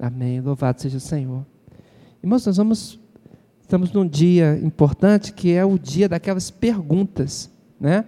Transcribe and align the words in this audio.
Amém. 0.00 0.40
Louvado 0.40 0.80
seja 0.80 0.96
o 0.96 1.00
Senhor. 1.00 1.44
Irmãos, 2.22 2.46
nós 2.46 2.56
vamos 2.56 2.98
estamos 3.60 3.92
num 3.92 4.08
dia 4.08 4.58
importante 4.64 5.32
que 5.32 5.52
é 5.52 5.64
o 5.64 5.78
dia 5.78 6.08
daquelas 6.08 6.50
perguntas, 6.50 7.50
né? 7.78 8.06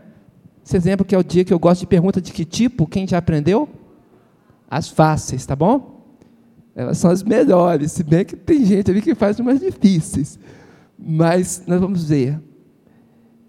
Esse 0.64 0.76
exemplo 0.76 1.04
que 1.04 1.14
é 1.14 1.18
o 1.18 1.22
dia 1.22 1.44
que 1.44 1.52
eu 1.52 1.58
gosto 1.58 1.80
de 1.80 1.86
pergunta 1.86 2.20
de 2.20 2.32
que 2.32 2.46
tipo? 2.46 2.86
Quem 2.86 3.06
já 3.06 3.18
aprendeu? 3.18 3.68
As 4.70 4.88
fáceis, 4.88 5.44
tá 5.44 5.54
bom? 5.54 6.02
Elas 6.74 6.96
são 6.96 7.10
as 7.10 7.22
melhores, 7.22 7.92
se 7.92 8.02
bem 8.02 8.24
que 8.24 8.36
tem 8.36 8.64
gente 8.64 8.90
ali 8.90 9.02
que 9.02 9.14
faz 9.14 9.38
umas 9.38 9.60
difíceis. 9.60 10.38
Mas 10.98 11.62
nós 11.66 11.78
vamos 11.78 12.04
ver. 12.04 12.40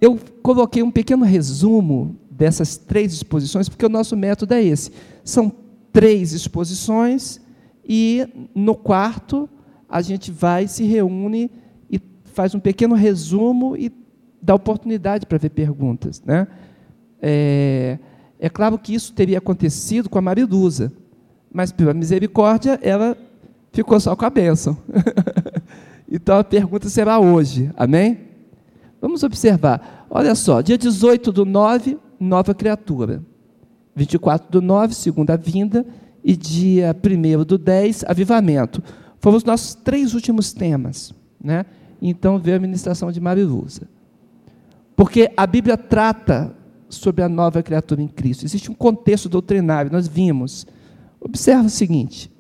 Eu 0.02 0.20
coloquei 0.42 0.84
um 0.84 0.92
pequeno 0.92 1.24
resumo 1.24 2.18
dessas 2.30 2.76
três 2.76 3.14
exposições, 3.14 3.70
porque 3.70 3.86
o 3.86 3.90
nosso 3.90 4.18
método 4.18 4.54
é 4.54 4.62
esse. 4.62 4.92
São 5.24 5.52
três 5.94 6.34
exposições 6.34 7.40
e 7.88 8.28
no 8.56 8.76
quarto 8.76 9.50
a 9.90 10.02
gente 10.02 10.32
vai, 10.32 10.68
se 10.68 10.84
reúne 10.84 11.52
e 11.90 12.00
faz 12.24 12.56
um 12.56 12.60
pequeno 12.60 12.96
resumo 12.96 13.76
e 13.78 13.92
dá 14.42 14.56
oportunidade 14.56 15.26
para 15.26 15.38
ver 15.38 15.50
perguntas. 15.50 16.22
Né? 16.26 16.48
É, 17.22 18.00
é 18.40 18.50
claro 18.50 18.78
que 18.78 18.94
isso 18.94 19.14
teria 19.14 19.38
acontecido 19.38 20.10
com 20.10 20.18
a 20.18 20.22
Marilusa, 20.22 20.92
mas 21.52 21.72
pela 21.72 21.94
misericórdia 21.94 22.80
ela 22.82 23.16
ficou 23.72 24.00
só 24.00 24.16
com 24.16 24.26
a 24.26 24.30
bênção. 24.30 24.78
então 26.12 26.38
a 26.38 26.44
pergunta 26.44 26.90
será 26.90 27.20
hoje, 27.20 27.72
amém? 27.76 28.20
Vamos 29.00 29.24
observar. 29.24 30.08
Olha 30.10 30.34
só, 30.36 30.62
dia 30.62 30.78
18 30.78 31.32
do 31.32 31.46
9, 31.46 31.98
nova 32.20 32.54
criatura. 32.54 33.24
24 33.96 34.50
do 34.50 34.62
9, 34.62 34.94
segunda 34.94 35.38
vinda. 35.38 35.86
E 36.24 36.36
dia 36.36 36.96
1 36.96 37.44
do 37.44 37.58
10, 37.58 38.06
avivamento. 38.08 38.82
Foram 39.20 39.38
os 39.38 39.44
nossos 39.44 39.76
três 39.76 40.14
últimos 40.14 40.54
temas. 40.54 41.14
Né? 41.44 41.66
Então 42.02 42.40
veio 42.40 42.58
a 42.58 42.60
ministração 42.60 43.12
de 43.12 43.20
Marilusa. 43.20 43.88
Porque 44.96 45.32
a 45.36 45.46
Bíblia 45.46 45.78
trata 45.78 46.56
sobre 46.88 47.24
a 47.24 47.30
nova 47.30 47.62
criatura 47.64 48.02
em 48.02 48.08
Cristo. 48.08 48.46
Existe 48.46 48.72
um 48.72 48.76
contexto 48.76 49.28
doutrinário, 49.28 49.92
nós 49.92 50.08
vimos. 50.08 50.68
Observa 51.20 51.66
o 51.66 51.70
seguinte: 51.70 52.32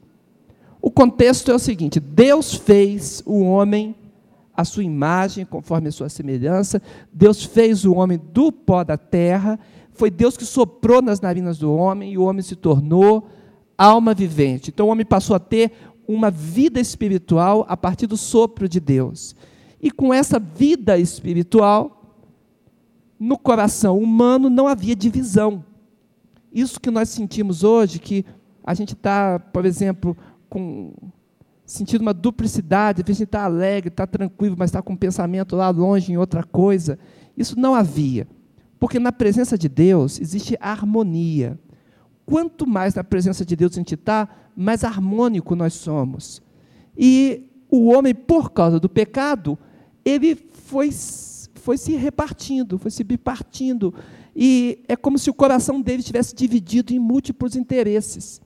o 0.81 0.91
contexto 0.91 1.51
é 1.51 1.55
o 1.55 1.59
seguinte: 1.59 1.99
Deus 1.99 2.53
fez 2.53 3.23
o 3.25 3.41
homem 3.41 3.95
a 4.55 4.63
sua 4.63 4.83
imagem, 4.83 5.45
conforme 5.45 5.87
a 5.87 5.91
sua 5.91 6.09
semelhança. 6.09 6.81
Deus 7.11 7.43
fez 7.43 7.85
o 7.85 7.93
homem 7.95 8.21
do 8.31 8.51
pó 8.51 8.83
da 8.83 8.97
terra. 8.97 9.59
Foi 9.93 10.11
Deus 10.11 10.37
que 10.37 10.45
soprou 10.45 11.01
nas 11.01 11.21
narinas 11.21 11.57
do 11.57 11.73
homem 11.73 12.13
e 12.13 12.17
o 12.17 12.23
homem 12.23 12.41
se 12.41 12.55
tornou 12.55 13.27
alma 13.83 14.13
vivente. 14.13 14.69
Então 14.69 14.87
o 14.87 14.89
homem 14.89 15.05
passou 15.05 15.35
a 15.35 15.39
ter 15.39 15.71
uma 16.07 16.29
vida 16.29 16.79
espiritual 16.79 17.65
a 17.67 17.77
partir 17.77 18.07
do 18.07 18.17
sopro 18.17 18.67
de 18.67 18.79
Deus. 18.79 19.35
E 19.81 19.91
com 19.91 20.13
essa 20.13 20.39
vida 20.39 20.97
espiritual, 20.97 22.15
no 23.19 23.37
coração 23.37 23.97
humano 23.99 24.49
não 24.49 24.67
havia 24.67 24.95
divisão. 24.95 25.63
Isso 26.51 26.79
que 26.79 26.91
nós 26.91 27.09
sentimos 27.09 27.63
hoje, 27.63 27.99
que 27.99 28.25
a 28.63 28.73
gente 28.73 28.93
está, 28.93 29.39
por 29.39 29.65
exemplo, 29.65 30.15
com 30.49 30.93
sentindo 31.65 32.01
uma 32.01 32.13
duplicidade, 32.13 33.01
a 33.01 33.11
gente 33.11 33.23
está 33.23 33.43
alegre, 33.43 33.87
está 33.87 34.05
tranquilo, 34.05 34.55
mas 34.57 34.69
está 34.69 34.81
com 34.81 34.93
o 34.93 34.97
pensamento 34.97 35.55
lá 35.55 35.69
longe 35.69 36.11
em 36.11 36.17
outra 36.17 36.43
coisa. 36.43 36.99
Isso 37.35 37.57
não 37.59 37.73
havia. 37.73 38.27
Porque 38.79 38.99
na 38.99 39.11
presença 39.11 39.57
de 39.57 39.69
Deus 39.69 40.19
existe 40.19 40.57
harmonia. 40.59 41.57
Quanto 42.25 42.65
mais 42.65 42.95
na 42.95 43.03
presença 43.03 43.45
de 43.45 43.55
Deus 43.55 43.73
a 43.73 43.75
gente 43.75 43.95
está, 43.95 44.27
mais 44.55 44.83
harmônico 44.83 45.55
nós 45.55 45.73
somos. 45.73 46.41
E 46.97 47.49
o 47.69 47.89
homem, 47.89 48.13
por 48.13 48.51
causa 48.51 48.79
do 48.79 48.87
pecado, 48.87 49.57
ele 50.05 50.35
foi, 50.53 50.89
foi 51.55 51.77
se 51.77 51.95
repartindo, 51.95 52.77
foi 52.77 52.91
se 52.91 53.03
bipartindo. 53.03 53.93
E 54.35 54.83
é 54.87 54.95
como 54.95 55.17
se 55.17 55.29
o 55.29 55.33
coração 55.33 55.81
dele 55.81 55.99
estivesse 55.99 56.35
dividido 56.35 56.93
em 56.93 56.99
múltiplos 56.99 57.55
interesses. 57.55 58.41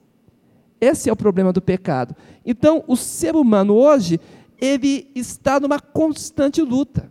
Esse 0.80 1.08
é 1.08 1.12
o 1.12 1.16
problema 1.16 1.52
do 1.52 1.60
pecado. 1.60 2.14
Então, 2.44 2.84
o 2.86 2.96
ser 2.96 3.34
humano 3.34 3.74
hoje, 3.74 4.20
ele 4.60 5.10
está 5.14 5.58
numa 5.58 5.80
constante 5.80 6.62
luta. 6.62 7.10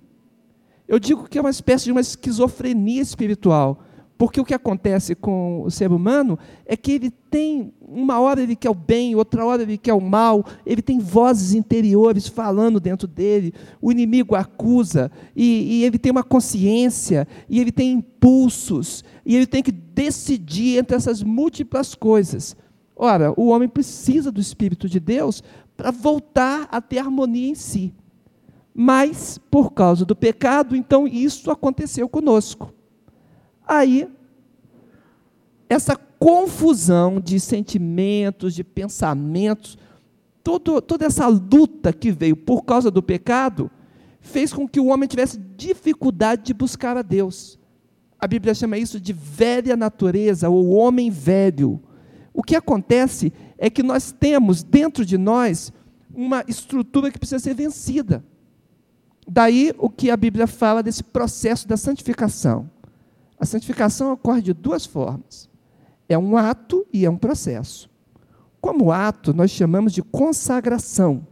Eu 0.87 0.99
digo 0.99 1.27
que 1.27 1.37
é 1.37 1.41
uma 1.41 1.49
espécie 1.49 1.85
de 1.85 1.91
uma 1.91 2.01
esquizofrenia 2.01 3.01
espiritual, 3.01 3.83
porque 4.17 4.41
o 4.41 4.45
que 4.45 4.53
acontece 4.53 5.13
com 5.13 5.61
o 5.61 5.69
ser 5.69 5.91
humano 5.91 6.39
é 6.65 6.75
que 6.75 6.91
ele 6.91 7.11
tem, 7.11 7.71
uma 7.79 8.19
hora 8.19 8.41
ele 8.41 8.55
quer 8.55 8.69
o 8.69 8.73
bem, 8.73 9.15
outra 9.15 9.45
hora 9.45 9.61
ele 9.61 9.77
quer 9.77 9.93
o 9.93 10.01
mal, 10.01 10.43
ele 10.65 10.81
tem 10.81 10.97
vozes 10.97 11.53
interiores 11.53 12.27
falando 12.27 12.79
dentro 12.79 13.07
dele, 13.07 13.53
o 13.79 13.91
inimigo 13.91 14.33
acusa, 14.33 15.11
e, 15.35 15.81
e 15.81 15.83
ele 15.85 15.99
tem 15.99 16.11
uma 16.11 16.23
consciência, 16.23 17.27
e 17.47 17.59
ele 17.59 17.71
tem 17.71 17.91
impulsos, 17.91 19.03
e 19.23 19.35
ele 19.35 19.45
tem 19.45 19.61
que 19.61 19.71
decidir 19.71 20.79
entre 20.79 20.95
essas 20.95 21.21
múltiplas 21.21 21.93
coisas. 21.93 22.55
Ora, 22.95 23.31
o 23.37 23.49
homem 23.49 23.69
precisa 23.69 24.31
do 24.31 24.41
Espírito 24.41 24.89
de 24.89 24.99
Deus 24.99 25.43
para 25.75 25.91
voltar 25.91 26.67
a 26.71 26.81
ter 26.81 26.97
harmonia 26.97 27.49
em 27.49 27.55
si. 27.55 27.93
Mas, 28.73 29.39
por 29.51 29.73
causa 29.73 30.03
do 30.05 30.15
pecado, 30.15 30.75
então 30.75 31.07
isso 31.07 31.51
aconteceu 31.51 32.09
conosco. 32.09 32.73
Aí, 33.67 34.07
essa 35.69 35.95
confusão 35.95 37.19
de 37.19 37.39
sentimentos, 37.39 38.55
de 38.55 38.63
pensamentos, 38.63 39.77
todo, 40.43 40.81
toda 40.81 41.05
essa 41.05 41.27
luta 41.27 41.91
que 41.91 42.11
veio 42.11 42.37
por 42.37 42.63
causa 42.63 42.89
do 42.89 43.03
pecado, 43.03 43.69
fez 44.21 44.53
com 44.53 44.67
que 44.67 44.79
o 44.79 44.87
homem 44.87 45.07
tivesse 45.07 45.37
dificuldade 45.37 46.43
de 46.43 46.53
buscar 46.53 46.95
a 46.95 47.01
Deus. 47.01 47.59
A 48.19 48.25
Bíblia 48.25 48.53
chama 48.55 48.77
isso 48.77 48.99
de 48.99 49.13
velha 49.13 49.75
natureza, 49.75 50.49
ou 50.49 50.69
homem 50.69 51.11
velho. 51.11 51.81
O 52.33 52.41
que 52.41 52.55
acontece 52.55 53.33
é 53.57 53.69
que 53.69 53.83
nós 53.83 54.11
temos 54.11 54.63
dentro 54.63 55.05
de 55.05 55.17
nós 55.17 55.71
uma 56.13 56.43
estrutura 56.47 57.11
que 57.11 57.19
precisa 57.19 57.39
ser 57.39 57.53
vencida. 57.53 58.23
Daí 59.27 59.73
o 59.77 59.89
que 59.89 60.09
a 60.09 60.17
Bíblia 60.17 60.47
fala 60.47 60.81
desse 60.81 61.03
processo 61.03 61.67
da 61.67 61.75
santificação. 61.75 62.69
A 63.39 63.45
santificação 63.45 64.11
ocorre 64.11 64.41
de 64.41 64.53
duas 64.53 64.85
formas: 64.85 65.49
é 66.09 66.17
um 66.17 66.37
ato 66.37 66.85
e 66.91 67.05
é 67.05 67.09
um 67.09 67.17
processo. 67.17 67.89
Como 68.59 68.91
ato, 68.91 69.33
nós 69.33 69.51
chamamos 69.51 69.93
de 69.93 70.01
consagração. 70.01 71.25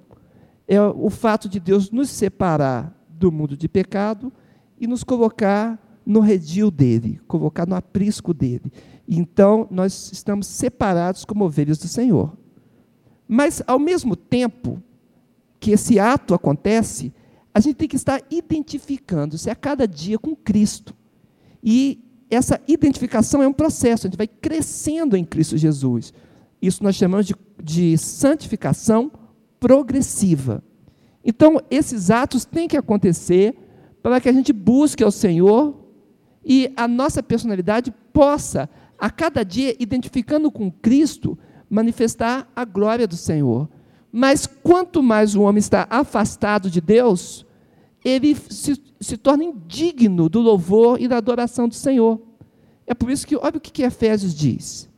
É 0.68 0.82
o 0.82 1.10
fato 1.10 1.48
de 1.48 1.60
Deus 1.60 1.92
nos 1.92 2.10
separar 2.10 2.96
do 3.10 3.32
mundo 3.32 3.56
de 3.56 3.68
pecado 3.68 4.32
e 4.80 4.88
nos 4.88 5.04
colocar 5.04 5.80
no 6.06 6.20
redil 6.20 6.70
dele, 6.70 7.20
colocar 7.28 7.68
no 7.68 7.76
aprisco 7.76 8.34
dele. 8.34 8.72
Então, 9.08 9.68
nós 9.72 10.12
estamos 10.12 10.48
separados 10.48 11.26
como 11.26 11.46
ovelhas 11.46 11.78
do 11.78 11.88
Senhor. 11.88 12.36
Mas, 13.28 13.62
ao 13.66 13.80
mesmo 13.80 14.16
tempo 14.16 14.82
que 15.60 15.72
esse 15.72 16.00
ato 16.00 16.34
acontece, 16.34 17.14
a 17.54 17.60
gente 17.60 17.76
tem 17.76 17.88
que 17.88 17.96
estar 17.96 18.22
identificando-se 18.30 19.50
a 19.50 19.56
cada 19.56 19.88
dia 19.88 20.20
com 20.20 20.36
Cristo. 20.36 20.96
E 21.66 22.00
essa 22.30 22.62
identificação 22.68 23.42
é 23.42 23.48
um 23.48 23.54
processo, 23.54 24.06
a 24.06 24.10
gente 24.10 24.18
vai 24.18 24.28
crescendo 24.28 25.18
em 25.18 25.26
Cristo 25.26 25.58
Jesus. 25.58 26.14
Isso 26.62 26.84
nós 26.84 26.96
chamamos 26.96 27.26
de, 27.26 27.36
de 27.62 27.98
santificação 27.98 29.12
progressiva. 29.60 30.64
Então, 31.24 31.60
esses 31.72 32.12
atos 32.12 32.46
têm 32.46 32.68
que 32.68 32.78
acontecer 32.78 33.56
para 34.04 34.22
que 34.22 34.30
a 34.30 34.34
gente 34.34 34.54
busque 34.54 35.04
ao 35.04 35.10
Senhor 35.10 35.76
e 36.46 36.72
a 36.78 36.88
nossa 36.88 37.24
personalidade 37.24 37.92
possa 38.14 38.70
a 39.00 39.10
cada 39.10 39.44
dia, 39.44 39.76
identificando 39.80 40.52
com 40.52 40.72
Cristo, 40.72 41.38
manifestar 41.68 42.48
a 42.56 42.64
glória 42.64 43.08
do 43.08 43.18
Senhor. 43.18 43.68
Mas 44.12 44.46
quanto 44.46 45.02
mais 45.02 45.36
o 45.36 45.42
homem 45.42 45.60
está 45.60 45.88
afastado 45.90 46.70
de 46.70 46.80
Deus, 46.80 47.46
ele 48.04 48.36
se, 48.36 48.82
se 49.06 49.18
torna 49.18 49.44
indigno 49.44 50.30
do 50.30 50.40
louvor 50.40 51.00
e 51.02 51.08
da 51.08 51.18
adoração 51.18 51.68
do 51.68 51.76
Senhor. 51.76 52.22
É 52.88 52.94
por 52.94 53.10
isso 53.10 53.26
que, 53.26 53.36
olha 53.36 53.58
o 53.58 53.62
que 53.62 53.84
Efésios 53.84 54.34
diz. 54.34 54.90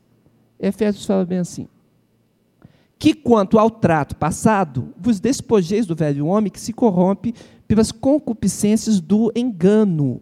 Efésios 0.59 1.05
fala 1.05 1.25
bem 1.25 1.39
assim: 1.39 1.67
Que 2.97 3.13
quanto 3.13 3.59
ao 3.59 3.69
trato 3.69 4.15
passado, 4.15 4.93
vos 4.97 5.19
despojeis 5.19 5.85
do 5.85 5.95
velho 5.95 6.25
homem 6.25 6.51
que 6.51 6.59
se 6.59 6.73
corrompe 6.73 7.33
pelas 7.67 7.91
concupiscências 7.91 8.99
do 8.99 9.31
engano 9.35 10.21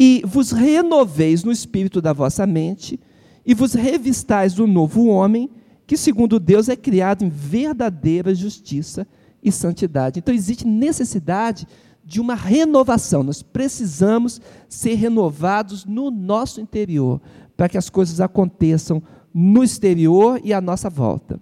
e 0.00 0.22
vos 0.24 0.50
renoveis 0.50 1.44
no 1.44 1.52
espírito 1.52 2.00
da 2.00 2.14
vossa 2.14 2.46
mente, 2.46 2.98
e 3.44 3.52
vos 3.52 3.74
revistais 3.74 4.54
do 4.54 4.66
novo 4.66 5.04
homem, 5.08 5.50
que 5.86 5.94
segundo 5.94 6.40
Deus 6.40 6.70
é 6.70 6.76
criado 6.76 7.22
em 7.22 7.28
verdadeira 7.28 8.34
justiça 8.34 9.06
e 9.42 9.52
santidade. 9.52 10.18
Então 10.18 10.34
existe 10.34 10.66
necessidade 10.66 11.66
de 12.10 12.20
uma 12.20 12.34
renovação. 12.34 13.22
Nós 13.22 13.40
precisamos 13.40 14.40
ser 14.68 14.94
renovados 14.94 15.84
no 15.84 16.10
nosso 16.10 16.60
interior, 16.60 17.20
para 17.56 17.68
que 17.68 17.78
as 17.78 17.88
coisas 17.88 18.20
aconteçam 18.20 19.00
no 19.32 19.62
exterior 19.62 20.40
e 20.42 20.52
à 20.52 20.60
nossa 20.60 20.90
volta. 20.90 21.40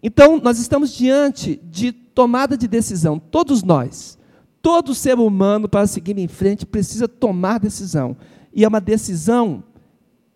Então, 0.00 0.38
nós 0.40 0.60
estamos 0.60 0.92
diante 0.92 1.60
de 1.64 1.90
tomada 1.90 2.56
de 2.56 2.68
decisão, 2.68 3.18
todos 3.18 3.64
nós. 3.64 4.16
Todo 4.62 4.94
ser 4.94 5.18
humano, 5.18 5.68
para 5.68 5.88
seguir 5.88 6.16
em 6.16 6.28
frente, 6.28 6.64
precisa 6.64 7.08
tomar 7.08 7.58
decisão. 7.58 8.16
E 8.54 8.64
é 8.64 8.68
uma 8.68 8.80
decisão 8.80 9.64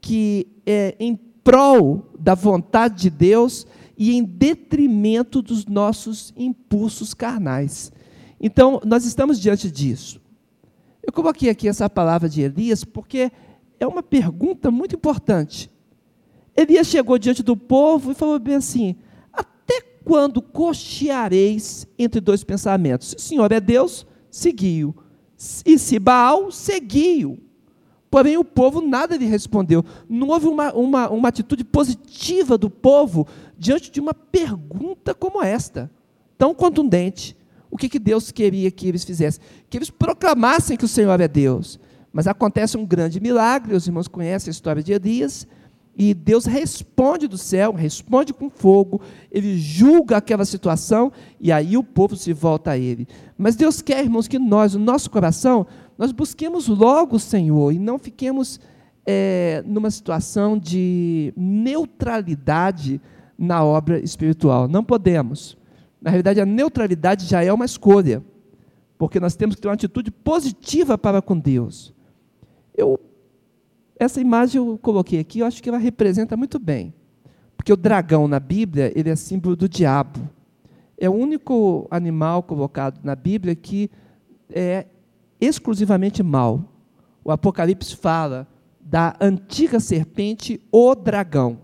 que 0.00 0.48
é 0.66 0.96
em 0.98 1.14
prol 1.14 2.10
da 2.18 2.34
vontade 2.34 3.02
de 3.02 3.10
Deus 3.10 3.68
e 3.96 4.16
em 4.16 4.24
detrimento 4.24 5.40
dos 5.40 5.64
nossos 5.64 6.34
impulsos 6.36 7.14
carnais. 7.14 7.92
Então, 8.40 8.80
nós 8.84 9.04
estamos 9.04 9.40
diante 9.40 9.70
disso. 9.70 10.20
Eu 11.02 11.12
coloquei 11.12 11.50
aqui 11.50 11.68
essa 11.68 11.88
palavra 11.88 12.28
de 12.28 12.40
Elias 12.42 12.84
porque 12.84 13.30
é 13.78 13.86
uma 13.86 14.02
pergunta 14.02 14.70
muito 14.70 14.96
importante. 14.96 15.70
Elias 16.56 16.86
chegou 16.86 17.18
diante 17.18 17.42
do 17.42 17.56
povo 17.56 18.12
e 18.12 18.14
falou 18.14 18.38
bem 18.38 18.56
assim: 18.56 18.96
Até 19.32 19.80
quando 20.04 20.40
cocheareis 20.40 21.86
entre 21.98 22.20
dois 22.20 22.44
pensamentos? 22.44 23.08
Se 23.08 23.16
o 23.16 23.20
Senhor 23.20 23.52
é 23.52 23.60
Deus, 23.60 24.06
seguiu. 24.30 24.94
E 25.66 25.78
se 25.78 25.98
Baal, 25.98 26.50
seguiu. 26.50 27.38
Porém, 28.10 28.38
o 28.38 28.44
povo 28.44 28.80
nada 28.80 29.16
lhe 29.16 29.26
respondeu. 29.26 29.84
Não 30.08 30.28
houve 30.28 30.46
uma, 30.46 30.72
uma, 30.72 31.10
uma 31.10 31.28
atitude 31.28 31.64
positiva 31.64 32.56
do 32.56 32.70
povo 32.70 33.26
diante 33.58 33.90
de 33.90 34.00
uma 34.00 34.14
pergunta 34.14 35.12
como 35.12 35.42
esta, 35.42 35.90
tão 36.38 36.54
contundente. 36.54 37.36
O 37.74 37.76
que, 37.76 37.88
que 37.88 37.98
Deus 37.98 38.30
queria 38.30 38.70
que 38.70 38.86
eles 38.86 39.02
fizessem? 39.02 39.42
Que 39.68 39.76
eles 39.76 39.90
proclamassem 39.90 40.76
que 40.76 40.84
o 40.84 40.88
Senhor 40.88 41.20
é 41.20 41.26
Deus. 41.26 41.80
Mas 42.12 42.28
acontece 42.28 42.76
um 42.76 42.86
grande 42.86 43.18
milagre, 43.18 43.74
os 43.74 43.88
irmãos 43.88 44.06
conhecem 44.06 44.48
a 44.48 44.52
história 44.52 44.80
de 44.80 44.92
Elias, 44.92 45.44
e 45.96 46.14
Deus 46.14 46.44
responde 46.44 47.26
do 47.26 47.36
céu, 47.36 47.72
responde 47.72 48.32
com 48.32 48.48
fogo, 48.48 49.00
ele 49.28 49.58
julga 49.58 50.18
aquela 50.18 50.44
situação, 50.44 51.10
e 51.40 51.50
aí 51.50 51.76
o 51.76 51.82
povo 51.82 52.14
se 52.14 52.32
volta 52.32 52.70
a 52.70 52.78
ele. 52.78 53.08
Mas 53.36 53.56
Deus 53.56 53.82
quer, 53.82 54.04
irmãos, 54.04 54.28
que 54.28 54.38
nós, 54.38 54.74
no 54.74 54.84
nosso 54.84 55.10
coração, 55.10 55.66
nós 55.98 56.12
busquemos 56.12 56.68
logo 56.68 57.16
o 57.16 57.20
Senhor 57.20 57.72
e 57.72 57.78
não 57.80 57.98
fiquemos 57.98 58.60
é, 59.04 59.64
numa 59.66 59.90
situação 59.90 60.56
de 60.56 61.34
neutralidade 61.36 63.00
na 63.36 63.64
obra 63.64 63.98
espiritual. 63.98 64.68
Não 64.68 64.84
podemos. 64.84 65.56
Na 66.04 66.10
realidade, 66.10 66.38
a 66.38 66.44
neutralidade 66.44 67.24
já 67.24 67.42
é 67.42 67.50
uma 67.50 67.64
escolha, 67.64 68.22
porque 68.98 69.18
nós 69.18 69.34
temos 69.36 69.54
que 69.54 69.62
ter 69.62 69.68
uma 69.68 69.74
atitude 69.74 70.10
positiva 70.10 70.98
para 70.98 71.22
com 71.22 71.38
Deus. 71.38 71.94
Eu, 72.76 73.00
essa 73.98 74.20
imagem 74.20 74.58
eu 74.58 74.76
coloquei 74.76 75.18
aqui, 75.18 75.38
eu 75.38 75.46
acho 75.46 75.62
que 75.62 75.68
ela 75.70 75.78
representa 75.78 76.36
muito 76.36 76.58
bem, 76.58 76.92
porque 77.56 77.72
o 77.72 77.76
dragão 77.76 78.28
na 78.28 78.38
Bíblia 78.38 78.92
ele 78.94 79.08
é 79.08 79.16
símbolo 79.16 79.56
do 79.56 79.66
diabo. 79.66 80.28
É 80.98 81.08
o 81.08 81.14
único 81.14 81.88
animal 81.90 82.42
colocado 82.42 83.02
na 83.02 83.16
Bíblia 83.16 83.54
que 83.54 83.90
é 84.50 84.84
exclusivamente 85.40 86.22
mal. 86.22 86.70
O 87.24 87.30
Apocalipse 87.32 87.96
fala 87.96 88.46
da 88.78 89.16
antiga 89.18 89.80
serpente, 89.80 90.60
o 90.70 90.94
dragão. 90.94 91.60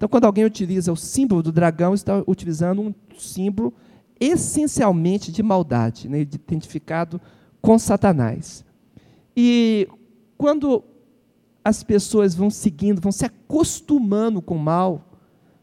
Então, 0.00 0.08
quando 0.08 0.24
alguém 0.24 0.46
utiliza 0.46 0.90
o 0.90 0.96
símbolo 0.96 1.42
do 1.42 1.52
dragão, 1.52 1.92
está 1.92 2.24
utilizando 2.26 2.80
um 2.80 2.94
símbolo 3.18 3.70
essencialmente 4.18 5.30
de 5.30 5.42
maldade, 5.42 6.08
né, 6.08 6.20
identificado 6.20 7.20
com 7.60 7.78
Satanás. 7.78 8.64
E 9.36 9.86
quando 10.38 10.82
as 11.62 11.82
pessoas 11.82 12.34
vão 12.34 12.48
seguindo, 12.48 12.98
vão 12.98 13.12
se 13.12 13.26
acostumando 13.26 14.40
com 14.40 14.56
o 14.56 14.58
mal, 14.58 15.04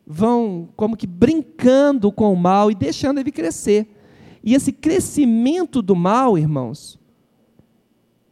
vão 0.06 0.69
como 0.75 0.95
que 0.95 1.07
brincando 1.07 2.12
com 2.12 2.31
o 2.31 2.38
mal 2.38 2.69
e 2.69 2.75
deixando 2.75 3.19
ele 3.19 3.31
crescer. 3.31 3.88
E 4.44 4.54
esse 4.54 4.72
crescimento 4.72 5.81
do 5.81 5.95
mal, 5.95 6.38
irmãos, 6.38 7.00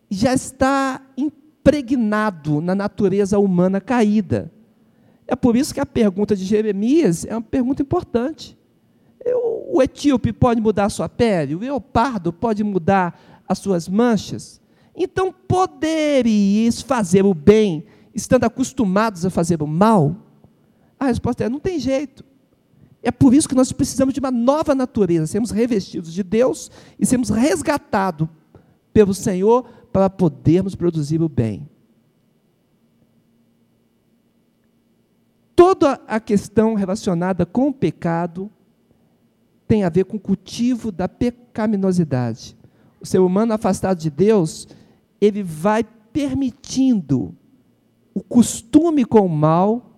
já 0.07 0.35
está 0.35 1.01
impregnado 1.17 2.61
na 2.61 2.75
natureza 2.75 3.39
humana 3.39 3.81
caída. 3.81 4.53
É 5.27 5.35
por 5.35 5.55
isso 5.55 5.73
que 5.73 5.79
a 5.79 5.85
pergunta 5.85 6.35
de 6.35 6.45
Jeremias 6.45 7.25
é 7.25 7.33
uma 7.33 7.41
pergunta 7.41 7.81
importante. 7.81 8.57
O 9.67 9.81
etíope 9.81 10.31
pode 10.31 10.61
mudar 10.61 10.85
a 10.85 10.89
sua 10.89 11.09
pele, 11.09 11.55
o 11.55 11.59
leopardo 11.59 12.31
pode 12.31 12.63
mudar 12.63 13.19
as 13.47 13.57
suas 13.57 13.89
manchas. 13.89 14.61
Então, 14.95 15.33
poderíeis 15.33 16.81
fazer 16.81 17.25
o 17.25 17.33
bem, 17.33 17.85
estando 18.13 18.43
acostumados 18.43 19.25
a 19.25 19.29
fazer 19.29 19.61
o 19.61 19.67
mal? 19.67 20.15
A 20.99 21.05
resposta 21.05 21.43
é: 21.43 21.49
não 21.49 21.59
tem 21.59 21.79
jeito. 21.79 22.23
É 23.01 23.11
por 23.11 23.33
isso 23.33 23.49
que 23.49 23.55
nós 23.55 23.71
precisamos 23.71 24.13
de 24.13 24.19
uma 24.19 24.31
nova 24.31 24.73
natureza, 24.73 25.27
sermos 25.27 25.51
revestidos 25.51 26.13
de 26.13 26.23
Deus 26.23 26.71
e 26.99 27.05
sermos 27.05 27.29
resgatados 27.29 28.27
pelo 28.93 29.13
Senhor 29.13 29.63
para 29.91 30.09
podermos 30.09 30.73
produzir 30.73 31.21
o 31.21 31.29
bem. 31.29 31.69
Toda 35.55 36.01
a 36.05 36.19
questão 36.19 36.73
relacionada 36.73 37.45
com 37.45 37.69
o 37.69 37.73
pecado 37.73 38.51
tem 39.67 39.83
a 39.83 39.89
ver 39.89 40.03
com 40.03 40.17
o 40.17 40.19
cultivo 40.19 40.91
da 40.91 41.07
pecaminosidade. 41.07 42.57
O 42.99 43.05
ser 43.05 43.19
humano 43.19 43.53
afastado 43.53 43.97
de 43.97 44.09
Deus, 44.09 44.67
ele 45.21 45.41
vai 45.41 45.83
permitindo 46.11 47.33
o 48.13 48.21
costume 48.21 49.05
com 49.05 49.25
o 49.25 49.29
mal, 49.29 49.91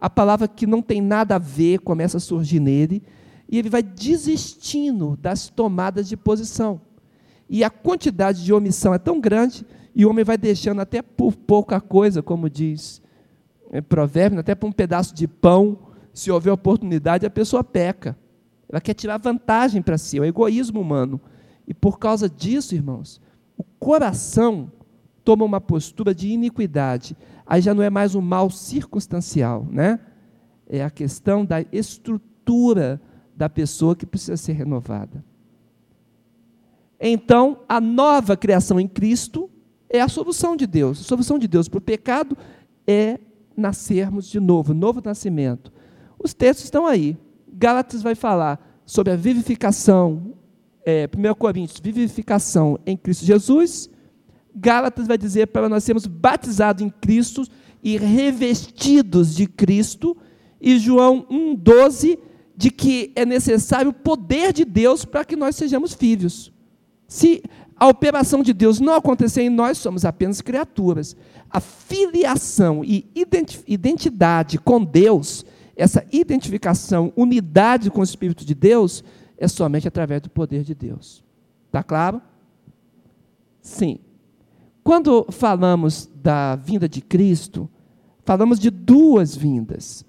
a 0.00 0.10
palavra 0.10 0.48
que 0.48 0.66
não 0.66 0.82
tem 0.82 1.00
nada 1.00 1.36
a 1.36 1.38
ver 1.38 1.78
começa 1.78 2.16
a 2.16 2.20
surgir 2.20 2.60
nele, 2.60 3.02
e 3.48 3.58
ele 3.58 3.70
vai 3.70 3.82
desistindo 3.82 5.16
das 5.20 5.48
tomadas 5.48 6.08
de 6.08 6.16
posição. 6.16 6.80
E 7.48 7.62
a 7.62 7.70
quantidade 7.70 8.44
de 8.44 8.52
omissão 8.52 8.92
é 8.92 8.98
tão 8.98 9.20
grande, 9.20 9.64
e 9.94 10.04
o 10.04 10.10
homem 10.10 10.24
vai 10.24 10.36
deixando 10.36 10.80
até 10.80 11.02
por 11.02 11.36
pouca 11.36 11.80
coisa, 11.80 12.20
como 12.20 12.50
diz 12.50 13.00
é, 13.70 13.80
provérbio, 13.80 14.40
até 14.40 14.54
por 14.54 14.66
um 14.66 14.72
pedaço 14.72 15.14
de 15.14 15.26
pão, 15.26 15.78
se 16.12 16.30
houver 16.30 16.52
oportunidade, 16.52 17.26
a 17.26 17.30
pessoa 17.30 17.64
peca. 17.64 18.16
Ela 18.68 18.80
quer 18.80 18.94
tirar 18.94 19.18
vantagem 19.18 19.82
para 19.82 19.98
si, 19.98 20.18
é 20.18 20.20
o 20.20 20.24
egoísmo 20.24 20.80
humano. 20.80 21.20
E 21.66 21.74
por 21.74 21.98
causa 21.98 22.28
disso, 22.28 22.74
irmãos, 22.74 23.20
o 23.56 23.64
coração 23.78 24.70
toma 25.24 25.44
uma 25.44 25.60
postura 25.60 26.14
de 26.14 26.28
iniquidade. 26.28 27.16
Aí 27.46 27.60
já 27.60 27.74
não 27.74 27.82
é 27.82 27.90
mais 27.90 28.14
um 28.14 28.20
mal 28.20 28.50
circunstancial, 28.50 29.66
né? 29.70 29.98
É 30.66 30.82
a 30.84 30.90
questão 30.90 31.44
da 31.44 31.62
estrutura 31.72 33.00
da 33.36 33.48
pessoa 33.48 33.96
que 33.96 34.06
precisa 34.06 34.36
ser 34.36 34.52
renovada. 34.52 35.24
Então, 37.00 37.58
a 37.68 37.80
nova 37.80 38.36
criação 38.36 38.78
em 38.78 38.88
Cristo 38.88 39.50
é 39.88 40.00
a 40.00 40.08
solução 40.08 40.56
de 40.56 40.66
Deus. 40.66 41.00
A 41.00 41.04
solução 41.04 41.38
de 41.38 41.48
Deus 41.48 41.68
para 41.68 41.78
o 41.78 41.82
pecado 41.82 42.36
é 42.86 43.18
nascermos 43.56 44.28
de 44.28 44.40
novo, 44.40 44.74
novo 44.74 45.00
nascimento. 45.04 45.72
Os 46.18 46.34
textos 46.34 46.64
estão 46.64 46.86
aí. 46.86 47.16
Gálatas 47.52 48.02
vai 48.02 48.14
falar 48.14 48.82
sobre 48.84 49.12
a 49.12 49.16
vivificação, 49.16 50.34
é, 50.84 51.08
1 51.16 51.34
Coríntios, 51.34 51.80
vivificação 51.80 52.78
em 52.84 52.96
Cristo 52.96 53.24
Jesus. 53.24 53.90
Gálatas 54.54 55.06
vai 55.06 55.18
dizer 55.18 55.48
para 55.48 55.68
nós 55.68 55.84
sermos 55.84 56.06
batizados 56.06 56.82
em 56.84 56.90
Cristo 56.90 57.44
e 57.82 57.96
revestidos 57.96 59.34
de 59.34 59.46
Cristo. 59.46 60.16
E 60.60 60.78
João 60.78 61.26
1,12 61.30 62.18
de 62.56 62.70
que 62.70 63.12
é 63.16 63.26
necessário 63.26 63.90
o 63.90 63.94
poder 63.94 64.52
de 64.52 64.64
Deus 64.64 65.04
para 65.04 65.24
que 65.24 65.36
nós 65.36 65.56
sejamos 65.56 65.92
filhos. 65.92 66.52
Se 67.08 67.42
a 67.76 67.88
operação 67.88 68.42
de 68.42 68.52
Deus 68.52 68.80
não 68.80 68.94
acontecer 68.94 69.42
em 69.42 69.50
nós, 69.50 69.78
somos 69.78 70.04
apenas 70.04 70.40
criaturas. 70.40 71.16
A 71.50 71.60
filiação 71.60 72.84
e 72.84 73.10
identidade 73.66 74.58
com 74.58 74.84
Deus, 74.84 75.44
essa 75.76 76.04
identificação, 76.12 77.12
unidade 77.16 77.90
com 77.90 78.00
o 78.00 78.04
Espírito 78.04 78.44
de 78.44 78.54
Deus, 78.54 79.02
é 79.36 79.48
somente 79.48 79.88
através 79.88 80.22
do 80.22 80.30
poder 80.30 80.62
de 80.62 80.74
Deus. 80.74 81.24
Está 81.66 81.82
claro? 81.82 82.22
Sim. 83.60 83.98
Quando 84.82 85.26
falamos 85.30 86.08
da 86.14 86.56
vinda 86.56 86.88
de 86.88 87.00
Cristo, 87.00 87.68
falamos 88.24 88.58
de 88.58 88.70
duas 88.70 89.34
vindas. 89.34 90.04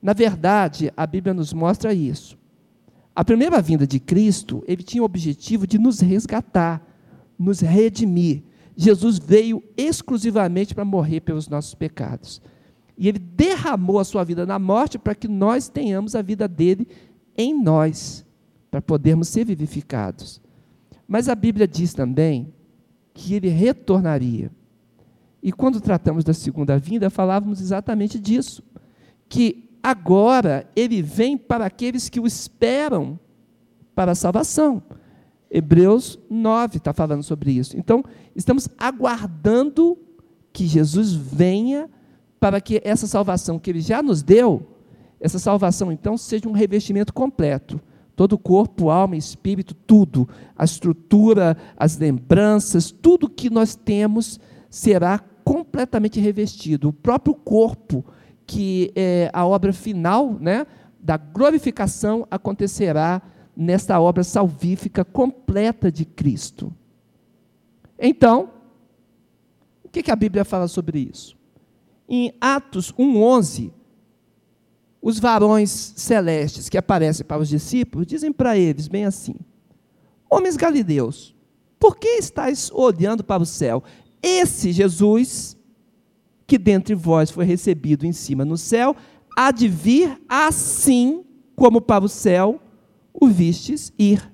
Na 0.00 0.12
verdade, 0.12 0.92
a 0.96 1.06
Bíblia 1.06 1.34
nos 1.34 1.52
mostra 1.52 1.92
isso. 1.92 2.38
A 3.14 3.24
primeira 3.24 3.60
vinda 3.60 3.86
de 3.86 4.00
Cristo, 4.00 4.64
ele 4.66 4.82
tinha 4.82 5.02
o 5.02 5.06
objetivo 5.06 5.66
de 5.66 5.78
nos 5.78 6.00
resgatar, 6.00 6.84
nos 7.38 7.60
redimir. 7.60 8.42
Jesus 8.76 9.18
veio 9.18 9.62
exclusivamente 9.76 10.74
para 10.74 10.84
morrer 10.84 11.20
pelos 11.20 11.48
nossos 11.48 11.74
pecados. 11.74 12.40
E 12.96 13.08
ele 13.08 13.18
derramou 13.18 13.98
a 13.98 14.04
sua 14.04 14.24
vida 14.24 14.46
na 14.46 14.58
morte 14.58 14.98
para 14.98 15.14
que 15.14 15.28
nós 15.28 15.68
tenhamos 15.68 16.14
a 16.14 16.22
vida 16.22 16.46
dele 16.46 16.86
em 17.36 17.60
nós, 17.60 18.24
para 18.70 18.80
podermos 18.80 19.28
ser 19.28 19.44
vivificados. 19.44 20.40
Mas 21.06 21.28
a 21.28 21.34
Bíblia 21.34 21.66
diz 21.66 21.92
também 21.92 22.52
que 23.12 23.34
ele 23.34 23.48
retornaria. 23.48 24.50
E 25.42 25.52
quando 25.52 25.80
tratamos 25.80 26.24
da 26.24 26.32
segunda 26.32 26.78
vinda, 26.78 27.10
falávamos 27.10 27.60
exatamente 27.60 28.18
disso, 28.18 28.62
que 29.28 29.68
agora 29.82 30.66
ele 30.74 31.02
vem 31.02 31.36
para 31.36 31.66
aqueles 31.66 32.08
que 32.08 32.18
o 32.18 32.26
esperam 32.26 33.18
para 33.94 34.12
a 34.12 34.14
salvação. 34.14 34.82
Hebreus 35.54 36.18
9 36.28 36.78
está 36.78 36.92
falando 36.92 37.22
sobre 37.22 37.52
isso. 37.52 37.76
Então, 37.78 38.02
estamos 38.34 38.68
aguardando 38.76 39.96
que 40.52 40.66
Jesus 40.66 41.12
venha 41.12 41.88
para 42.40 42.60
que 42.60 42.80
essa 42.84 43.06
salvação 43.06 43.56
que 43.56 43.70
ele 43.70 43.80
já 43.80 44.02
nos 44.02 44.20
deu, 44.20 44.66
essa 45.20 45.38
salvação 45.38 45.92
então 45.92 46.16
seja 46.18 46.48
um 46.48 46.52
revestimento 46.52 47.14
completo. 47.14 47.80
Todo 48.16 48.32
o 48.32 48.38
corpo, 48.38 48.90
alma, 48.90 49.16
espírito, 49.16 49.74
tudo, 49.74 50.28
a 50.56 50.64
estrutura, 50.64 51.56
as 51.76 51.96
lembranças, 51.96 52.90
tudo 52.90 53.30
que 53.30 53.48
nós 53.48 53.76
temos 53.76 54.40
será 54.68 55.20
completamente 55.44 56.18
revestido. 56.18 56.88
O 56.88 56.92
próprio 56.92 57.32
corpo, 57.32 58.04
que 58.44 58.90
é 58.96 59.30
a 59.32 59.46
obra 59.46 59.72
final 59.72 60.36
né, 60.40 60.66
da 61.00 61.16
glorificação, 61.16 62.26
acontecerá 62.28 63.22
nesta 63.56 64.00
obra 64.00 64.24
salvífica 64.24 65.04
completa 65.04 65.90
de 65.90 66.04
Cristo. 66.04 66.72
Então, 67.98 68.50
o 69.84 69.88
que, 69.88 70.10
a 70.10 70.16
Bíblia 70.16 70.44
fala 70.44 70.66
sobre 70.66 70.98
isso? 70.98 71.36
Em 72.08 72.34
Atos 72.40 72.92
1,11, 72.92 73.70
os 75.00 75.18
varões 75.18 75.70
celestes 75.96 76.68
que 76.68 76.78
aparecem 76.78 77.24
para 77.24 77.42
os 77.42 77.48
discípulos 77.48 78.06
dizem 78.06 78.32
para 78.32 78.56
eles 78.58 78.88
bem 78.88 79.04
assim: 79.04 79.36
Homens 80.28 80.56
galileus, 80.56 81.34
por 81.78 81.96
que 81.96 82.08
estáis 82.08 82.70
olhando 82.72 83.22
para 83.22 83.42
o 83.42 83.46
céu? 83.46 83.82
Esse 84.22 84.72
Jesus, 84.72 85.56
que 86.46 86.58
dentre 86.58 86.94
vós 86.94 87.30
foi 87.30 87.44
recebido 87.44 88.04
em 88.04 88.12
cima 88.12 88.44
no 88.44 88.56
céu, 88.56 88.96
há 89.36 89.50
de 89.50 89.68
vir 89.68 90.20
assim 90.28 91.24
como 91.54 91.80
para 91.80 92.04
o 92.04 92.08
céu 92.08 92.60
o 93.14 93.28
vistes 93.28 93.92
ir. 93.98 94.30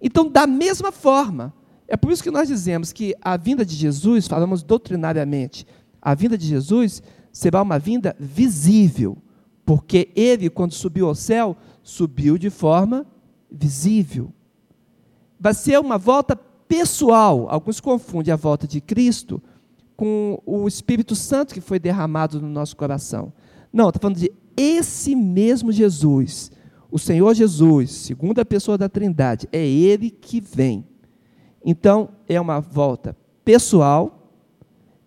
Então, 0.00 0.26
da 0.26 0.46
mesma 0.46 0.92
forma, 0.92 1.52
é 1.86 1.96
por 1.96 2.12
isso 2.12 2.22
que 2.22 2.30
nós 2.30 2.48
dizemos 2.48 2.92
que 2.92 3.14
a 3.20 3.36
vinda 3.36 3.66
de 3.66 3.74
Jesus, 3.74 4.26
falamos 4.26 4.62
doutrinariamente, 4.62 5.66
a 6.00 6.14
vinda 6.14 6.38
de 6.38 6.46
Jesus 6.46 7.02
será 7.32 7.60
uma 7.60 7.78
vinda 7.78 8.16
visível 8.18 9.18
porque 9.70 10.10
ele, 10.16 10.50
quando 10.50 10.72
subiu 10.72 11.06
ao 11.06 11.14
céu, 11.14 11.56
subiu 11.80 12.36
de 12.36 12.50
forma 12.50 13.06
visível. 13.48 14.32
Vai 15.38 15.54
ser 15.54 15.78
uma 15.78 15.96
volta 15.96 16.34
pessoal. 16.34 17.46
Alguns 17.48 17.78
confundem 17.78 18.32
a 18.32 18.36
volta 18.36 18.66
de 18.66 18.80
Cristo 18.80 19.40
com 19.96 20.42
o 20.44 20.66
Espírito 20.66 21.14
Santo 21.14 21.54
que 21.54 21.60
foi 21.60 21.78
derramado 21.78 22.40
no 22.40 22.48
nosso 22.48 22.76
coração. 22.76 23.32
Não, 23.72 23.90
está 23.90 24.00
falando 24.00 24.18
de 24.18 24.32
esse 24.56 25.14
mesmo 25.14 25.70
Jesus, 25.70 26.50
o 26.90 26.98
Senhor 26.98 27.34
Jesus, 27.34 27.90
segunda 27.90 28.44
pessoa 28.44 28.76
da 28.76 28.88
Trindade, 28.88 29.48
é 29.52 29.64
Ele 29.64 30.10
que 30.10 30.40
vem. 30.40 30.84
Então, 31.64 32.10
é 32.28 32.40
uma 32.40 32.60
volta 32.60 33.16
pessoal, 33.44 34.32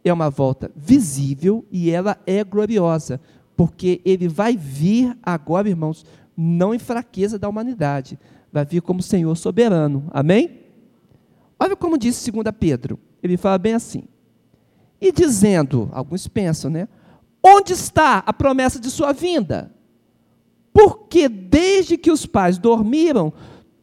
é 0.03 0.11
uma 0.11 0.29
volta 0.29 0.71
visível 0.75 1.65
e 1.71 1.89
ela 1.89 2.17
é 2.25 2.43
gloriosa, 2.43 3.19
porque 3.55 4.01
ele 4.03 4.27
vai 4.27 4.57
vir 4.57 5.17
agora, 5.23 5.69
irmãos, 5.69 6.05
não 6.35 6.73
em 6.73 6.79
fraqueza 6.79 7.39
da 7.39 7.47
humanidade, 7.47 8.19
vai 8.51 8.65
vir 8.65 8.81
como 8.81 9.01
Senhor 9.01 9.35
soberano. 9.35 10.05
Amém? 10.11 10.59
Olha 11.59 11.75
como 11.75 11.97
disse 11.97 12.29
2 12.31 12.45
Pedro. 12.59 12.99
Ele 13.21 13.37
fala 13.37 13.57
bem 13.57 13.73
assim. 13.73 14.03
E 14.99 15.11
dizendo, 15.11 15.89
alguns 15.91 16.27
pensam, 16.27 16.69
né? 16.69 16.87
Onde 17.41 17.73
está 17.73 18.19
a 18.19 18.33
promessa 18.33 18.79
de 18.79 18.89
sua 18.89 19.11
vinda? 19.13 19.71
Porque 20.73 21.29
desde 21.29 21.97
que 21.97 22.11
os 22.11 22.25
pais 22.25 22.57
dormiram, 22.57 23.31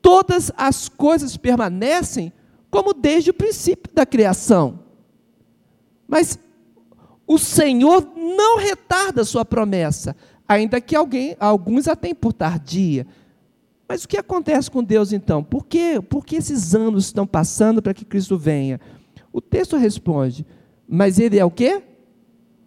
todas 0.02 0.50
as 0.56 0.88
coisas 0.88 1.36
permanecem 1.36 2.32
como 2.70 2.92
desde 2.92 3.30
o 3.30 3.34
princípio 3.34 3.92
da 3.94 4.04
criação. 4.04 4.80
Mas 6.06 6.38
o 7.26 7.38
Senhor 7.38 8.12
não 8.16 8.58
retarda 8.58 9.22
a 9.22 9.24
sua 9.24 9.44
promessa, 9.44 10.16
ainda 10.48 10.80
que 10.80 10.96
alguém, 10.96 11.36
alguns 11.38 11.86
a 11.86 11.94
tenham 11.94 12.16
por 12.16 12.32
tardia. 12.32 13.06
Mas 13.88 14.04
o 14.04 14.08
que 14.08 14.16
acontece 14.16 14.70
com 14.70 14.82
Deus 14.82 15.12
então? 15.12 15.42
Por, 15.42 15.66
quê? 15.66 16.00
Por 16.00 16.24
que 16.24 16.36
esses 16.36 16.74
anos 16.74 17.06
estão 17.06 17.26
passando 17.26 17.80
para 17.80 17.94
que 17.94 18.04
Cristo 18.04 18.36
venha? 18.36 18.80
O 19.32 19.40
texto 19.40 19.76
responde: 19.76 20.46
Mas 20.88 21.18
Ele 21.18 21.38
é 21.38 21.44
o 21.44 21.50
quê? 21.50 21.82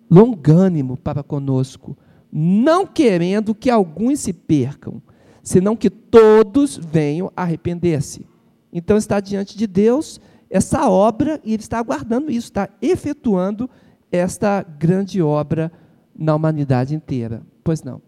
Longânimo 0.09 0.95
para 0.95 1.23
conosco, 1.23 1.97
não 2.35 2.87
querendo 2.87 3.53
que 3.53 3.69
alguns 3.69 4.21
se 4.21 4.33
percam, 4.33 4.99
senão 5.43 5.75
que 5.75 5.89
todos 5.89 6.75
venham 6.75 7.31
arrepender-se. 7.35 8.25
Então 8.71 8.97
está 8.97 9.19
diante 9.19 9.55
de 9.55 9.67
Deus 9.67 10.19
essa 10.49 10.89
obra 10.89 11.39
e 11.43 11.53
Ele 11.53 11.61
está 11.61 11.77
aguardando 11.77 12.31
isso, 12.31 12.47
está 12.47 12.67
efetuando 12.81 13.69
esta 14.11 14.63
grande 14.63 15.21
obra 15.21 15.71
na 16.17 16.33
humanidade 16.33 16.95
inteira. 16.95 17.43
Pois 17.63 17.83
não. 17.83 18.01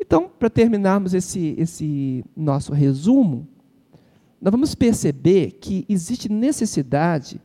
Então, 0.00 0.28
para 0.28 0.50
terminarmos 0.50 1.14
esse, 1.14 1.54
esse 1.58 2.24
nosso 2.36 2.72
resumo, 2.72 3.48
nós 4.40 4.50
vamos 4.52 4.74
perceber 4.74 5.52
que 5.52 5.84
existe 5.88 6.30
necessidade 6.30 7.40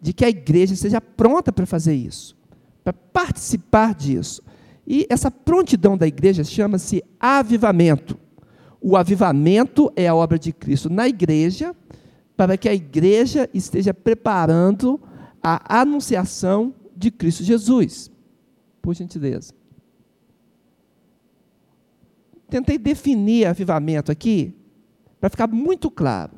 de 0.00 0.12
que 0.12 0.24
a 0.24 0.28
igreja 0.28 0.76
seja 0.76 1.00
pronta 1.00 1.52
para 1.52 1.64
fazer 1.64 1.94
isso, 1.94 2.36
para 2.84 2.92
participar 2.92 3.94
disso. 3.94 4.42
E 4.86 5.06
essa 5.08 5.30
prontidão 5.30 5.96
da 5.96 6.06
igreja 6.06 6.44
chama-se 6.44 7.02
avivamento. 7.18 8.18
O 8.80 8.96
avivamento 8.96 9.90
é 9.96 10.06
a 10.06 10.14
obra 10.14 10.38
de 10.38 10.52
Cristo 10.52 10.90
na 10.90 11.08
igreja, 11.08 11.74
para 12.36 12.58
que 12.58 12.68
a 12.68 12.74
igreja 12.74 13.48
esteja 13.54 13.94
preparando 13.94 15.00
a 15.42 15.80
anunciação 15.80 16.74
de 16.94 17.10
Cristo 17.10 17.42
Jesus. 17.42 18.10
Por 18.82 18.94
gentileza. 18.94 19.54
Tentei 22.50 22.76
definir 22.76 23.46
avivamento 23.46 24.12
aqui 24.12 24.54
para 25.18 25.30
ficar 25.30 25.46
muito 25.46 25.90
claro. 25.90 26.32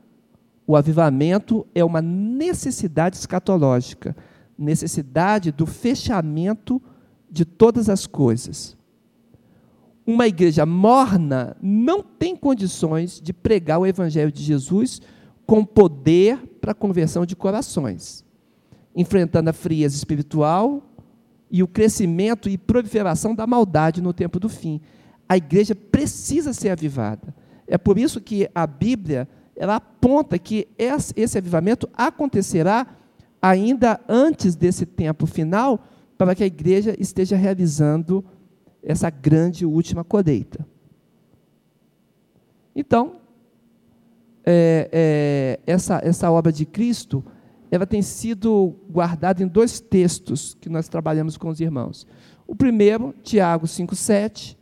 O 0.66 0.76
avivamento 0.76 1.66
é 1.74 1.84
uma 1.84 2.00
necessidade 2.00 3.16
escatológica, 3.16 4.16
necessidade 4.58 5.52
do 5.52 5.66
fechamento 5.66 6.80
de 7.30 7.44
todas 7.44 7.88
as 7.88 8.06
coisas. 8.06 8.76
Uma 10.06 10.26
igreja 10.26 10.64
morna 10.64 11.56
não 11.60 12.02
tem 12.02 12.36
condições 12.36 13.20
de 13.20 13.32
pregar 13.32 13.78
o 13.78 13.86
evangelho 13.86 14.30
de 14.30 14.42
Jesus 14.42 15.00
com 15.44 15.64
poder 15.64 16.38
para 16.60 16.72
a 16.72 16.74
conversão 16.74 17.26
de 17.26 17.34
corações 17.34 18.26
enfrentando 18.96 19.50
a 19.50 19.52
frieza 19.52 19.94
espiritual 19.94 20.82
e 21.50 21.62
o 21.62 21.68
crescimento 21.68 22.48
e 22.48 22.56
proliferação 22.56 23.34
da 23.34 23.46
maldade 23.46 24.00
no 24.00 24.14
tempo 24.14 24.40
do 24.40 24.48
fim. 24.48 24.80
A 25.28 25.36
igreja 25.36 25.74
precisa 25.74 26.54
ser 26.54 26.70
avivada. 26.70 27.34
É 27.68 27.76
por 27.76 27.98
isso 27.98 28.20
que 28.20 28.48
a 28.54 28.66
Bíblia 28.66 29.28
ela 29.54 29.76
aponta 29.76 30.38
que 30.38 30.66
esse 30.78 31.36
avivamento 31.36 31.88
acontecerá 31.94 32.86
ainda 33.40 34.00
antes 34.08 34.54
desse 34.54 34.86
tempo 34.86 35.26
final, 35.26 35.84
para 36.16 36.34
que 36.34 36.42
a 36.42 36.46
igreja 36.46 36.94
esteja 36.98 37.36
realizando 37.36 38.24
essa 38.82 39.10
grande 39.10 39.66
última 39.66 40.02
colheita. 40.02 40.66
Então, 42.74 43.16
é, 44.44 44.88
é, 44.92 45.60
essa, 45.66 46.00
essa 46.02 46.30
obra 46.30 46.52
de 46.52 46.64
Cristo 46.64 47.24
ela 47.70 47.86
tem 47.86 48.00
sido 48.00 48.76
guardada 48.88 49.42
em 49.42 49.48
dois 49.48 49.80
textos 49.80 50.56
que 50.60 50.68
nós 50.68 50.88
trabalhamos 50.88 51.36
com 51.36 51.48
os 51.48 51.60
irmãos. 51.60 52.06
O 52.46 52.54
primeiro, 52.54 53.14
Tiago 53.22 53.66
5,7, 53.66 54.56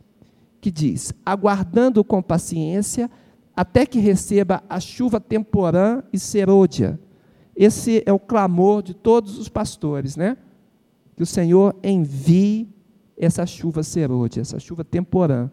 que 0.59 0.71
diz: 0.71 1.13
Aguardando 1.25 2.03
com 2.03 2.21
paciência 2.21 3.09
até 3.55 3.85
que 3.85 3.99
receba 3.99 4.63
a 4.67 4.79
chuva 4.79 5.19
temporã 5.19 6.03
e 6.11 6.19
serôdia. 6.19 6.99
Esse 7.55 8.03
é 8.05 8.11
o 8.11 8.19
clamor 8.19 8.83
de 8.83 8.93
todos 8.93 9.37
os 9.37 9.47
pastores, 9.47 10.17
né? 10.17 10.37
Que 11.15 11.23
o 11.23 11.25
Senhor 11.25 11.75
envie 11.81 12.67
essa 13.17 13.45
chuva 13.45 13.81
serôdia, 13.83 14.41
essa 14.41 14.59
chuva 14.59 14.83
temporã. 14.83 15.49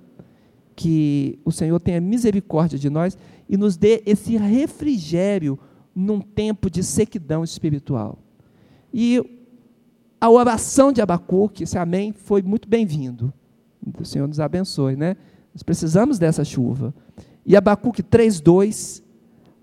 Que 0.74 1.38
o 1.44 1.52
Senhor 1.52 1.78
tenha 1.78 2.00
misericórdia 2.00 2.78
de 2.78 2.90
nós 2.90 3.16
e 3.48 3.56
nos 3.56 3.76
dê 3.76 4.02
esse 4.06 4.36
refrigério 4.36 5.58
num 5.94 6.20
tempo 6.20 6.70
de 6.70 6.82
sequidão 6.82 7.44
espiritual. 7.44 8.18
E 8.92 9.22
a 10.20 10.30
oração 10.30 10.92
de 10.92 11.00
Abacuque, 11.00 11.64
esse 11.64 11.76
amém, 11.76 12.12
foi 12.12 12.42
muito 12.42 12.68
bem-vindo. 12.68 13.32
O 13.98 14.04
Senhor 14.04 14.26
nos 14.26 14.40
abençoe, 14.40 14.96
né? 14.96 15.16
Nós 15.54 15.62
precisamos 15.62 16.18
dessa 16.18 16.44
chuva. 16.44 16.94
E 17.44 17.56
Abacuque 17.56 18.02
3:2, 18.02 19.01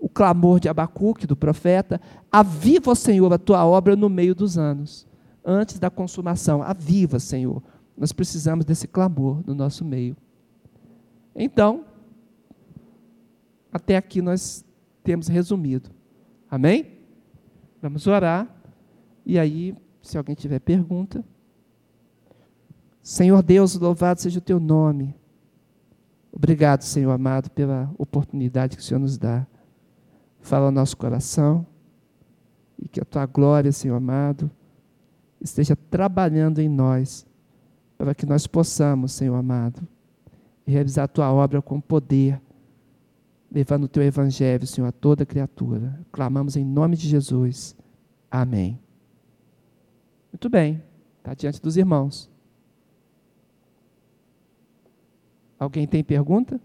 o 0.00 0.08
clamor 0.08 0.58
de 0.58 0.68
Abacuque, 0.68 1.26
do 1.26 1.36
profeta, 1.36 2.00
aviva, 2.32 2.94
Senhor, 2.94 3.30
a 3.32 3.38
tua 3.38 3.66
obra 3.66 3.94
no 3.94 4.08
meio 4.08 4.34
dos 4.34 4.56
anos, 4.56 5.06
antes 5.44 5.78
da 5.78 5.90
consumação. 5.90 6.62
Aviva, 6.62 7.20
Senhor. 7.20 7.62
nós 7.96 8.12
precisamos 8.12 8.64
desse 8.64 8.88
clamor 8.88 9.42
no 9.46 9.54
nosso 9.54 9.84
meio. 9.84 10.16
Então, 11.36 11.84
até 13.70 13.96
aqui 13.96 14.22
nós 14.22 14.64
temos 15.04 15.28
resumido. 15.28 15.90
Amém? 16.50 16.98
Vamos 17.82 18.06
orar. 18.06 18.48
E 19.26 19.38
aí, 19.38 19.76
se 20.00 20.16
alguém 20.16 20.34
tiver 20.34 20.60
pergunta. 20.60 21.22
Senhor 23.02 23.42
Deus, 23.42 23.74
louvado 23.74 24.20
seja 24.20 24.38
o 24.38 24.42
teu 24.42 24.58
nome. 24.58 25.14
Obrigado, 26.32 26.82
Senhor 26.82 27.10
amado, 27.10 27.50
pela 27.50 27.92
oportunidade 27.98 28.76
que 28.76 28.82
o 28.82 28.84
Senhor 28.84 29.00
nos 29.00 29.18
dá. 29.18 29.46
Fala 30.40 30.66
ao 30.66 30.72
nosso 30.72 30.96
coração 30.96 31.66
e 32.80 32.88
que 32.88 33.00
a 33.00 33.04
tua 33.04 33.26
glória, 33.26 33.70
Senhor 33.72 33.96
amado, 33.96 34.50
esteja 35.40 35.76
trabalhando 35.76 36.60
em 36.60 36.68
nós, 36.68 37.26
para 37.96 38.14
que 38.14 38.24
nós 38.24 38.46
possamos, 38.46 39.12
Senhor 39.12 39.34
amado, 39.34 39.86
realizar 40.66 41.04
a 41.04 41.08
tua 41.08 41.32
obra 41.32 41.60
com 41.60 41.80
poder, 41.80 42.40
levando 43.50 43.84
o 43.84 43.88
teu 43.88 44.02
evangelho, 44.02 44.66
Senhor, 44.66 44.86
a 44.86 44.92
toda 44.92 45.26
criatura. 45.26 46.00
Clamamos 46.10 46.56
em 46.56 46.64
nome 46.64 46.96
de 46.96 47.08
Jesus. 47.08 47.76
Amém. 48.30 48.78
Muito 50.32 50.48
bem, 50.48 50.82
está 51.18 51.34
diante 51.34 51.60
dos 51.60 51.76
irmãos. 51.76 52.30
Alguém 55.58 55.86
tem 55.86 56.02
pergunta? 56.02 56.58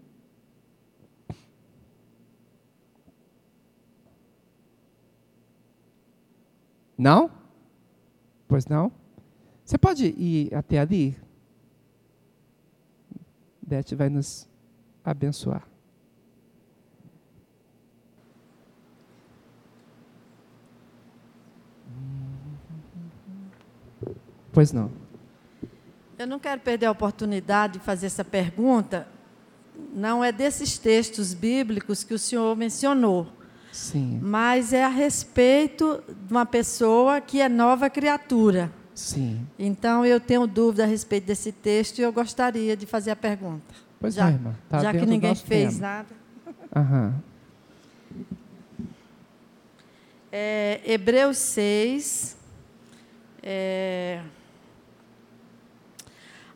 Não? 6.97 7.29
Pois 8.47 8.65
não? 8.65 8.91
Você 9.63 9.77
pode 9.77 10.05
ir 10.05 10.53
até 10.53 10.79
ali? 10.79 11.17
Beth 13.61 13.95
vai 13.95 14.09
nos 14.09 14.47
abençoar. 15.03 15.67
Pois 24.53 24.71
não. 24.71 24.89
Eu 26.17 26.25
não 26.25 26.39
quero 26.39 26.61
perder 26.61 26.85
a 26.85 26.91
oportunidade 26.91 27.73
de 27.73 27.79
fazer 27.79 28.05
essa 28.05 28.23
pergunta. 28.23 29.05
Não 29.93 30.23
é 30.23 30.31
desses 30.31 30.77
textos 30.77 31.33
bíblicos 31.33 32.05
que 32.05 32.13
o 32.13 32.19
senhor 32.19 32.55
mencionou. 32.55 33.27
Sim. 33.75 34.21
Mas 34.23 34.71
é 34.71 34.85
a 34.85 34.87
respeito 34.87 36.01
de 36.07 36.31
uma 36.31 36.45
pessoa 36.45 37.19
que 37.19 37.41
é 37.41 37.49
nova 37.49 37.89
criatura. 37.89 38.71
Sim. 38.93 39.45
Então 39.59 40.05
eu 40.05 40.17
tenho 40.17 40.47
dúvida 40.47 40.83
a 40.83 40.87
respeito 40.87 41.25
desse 41.25 41.51
texto 41.51 41.99
e 41.99 42.01
eu 42.01 42.13
gostaria 42.13 42.77
de 42.77 42.85
fazer 42.85 43.11
a 43.11 43.17
pergunta. 43.17 43.75
Pois 43.99 44.13
já, 44.13 44.29
é, 44.29 44.31
irmã. 44.31 44.55
Tá 44.69 44.79
já 44.79 44.93
que 44.93 45.05
ninguém 45.05 45.35
fez 45.35 45.75
tema. 45.75 45.87
nada. 45.87 46.07
Aham. 46.73 47.15
É, 50.31 50.79
Hebreus 50.85 51.37
6, 51.37 52.37
é, 53.43 54.21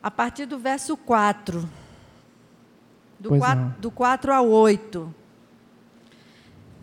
a 0.01 0.09
partir 0.09 0.45
do 0.45 0.57
verso 0.57 0.95
4. 0.95 1.67
Do, 3.19 3.27
Pois 3.27 3.41
4 3.41 3.59
não. 3.61 3.75
do 3.77 3.91
4 3.91 4.33
ao 4.33 4.47
8. 4.47 5.15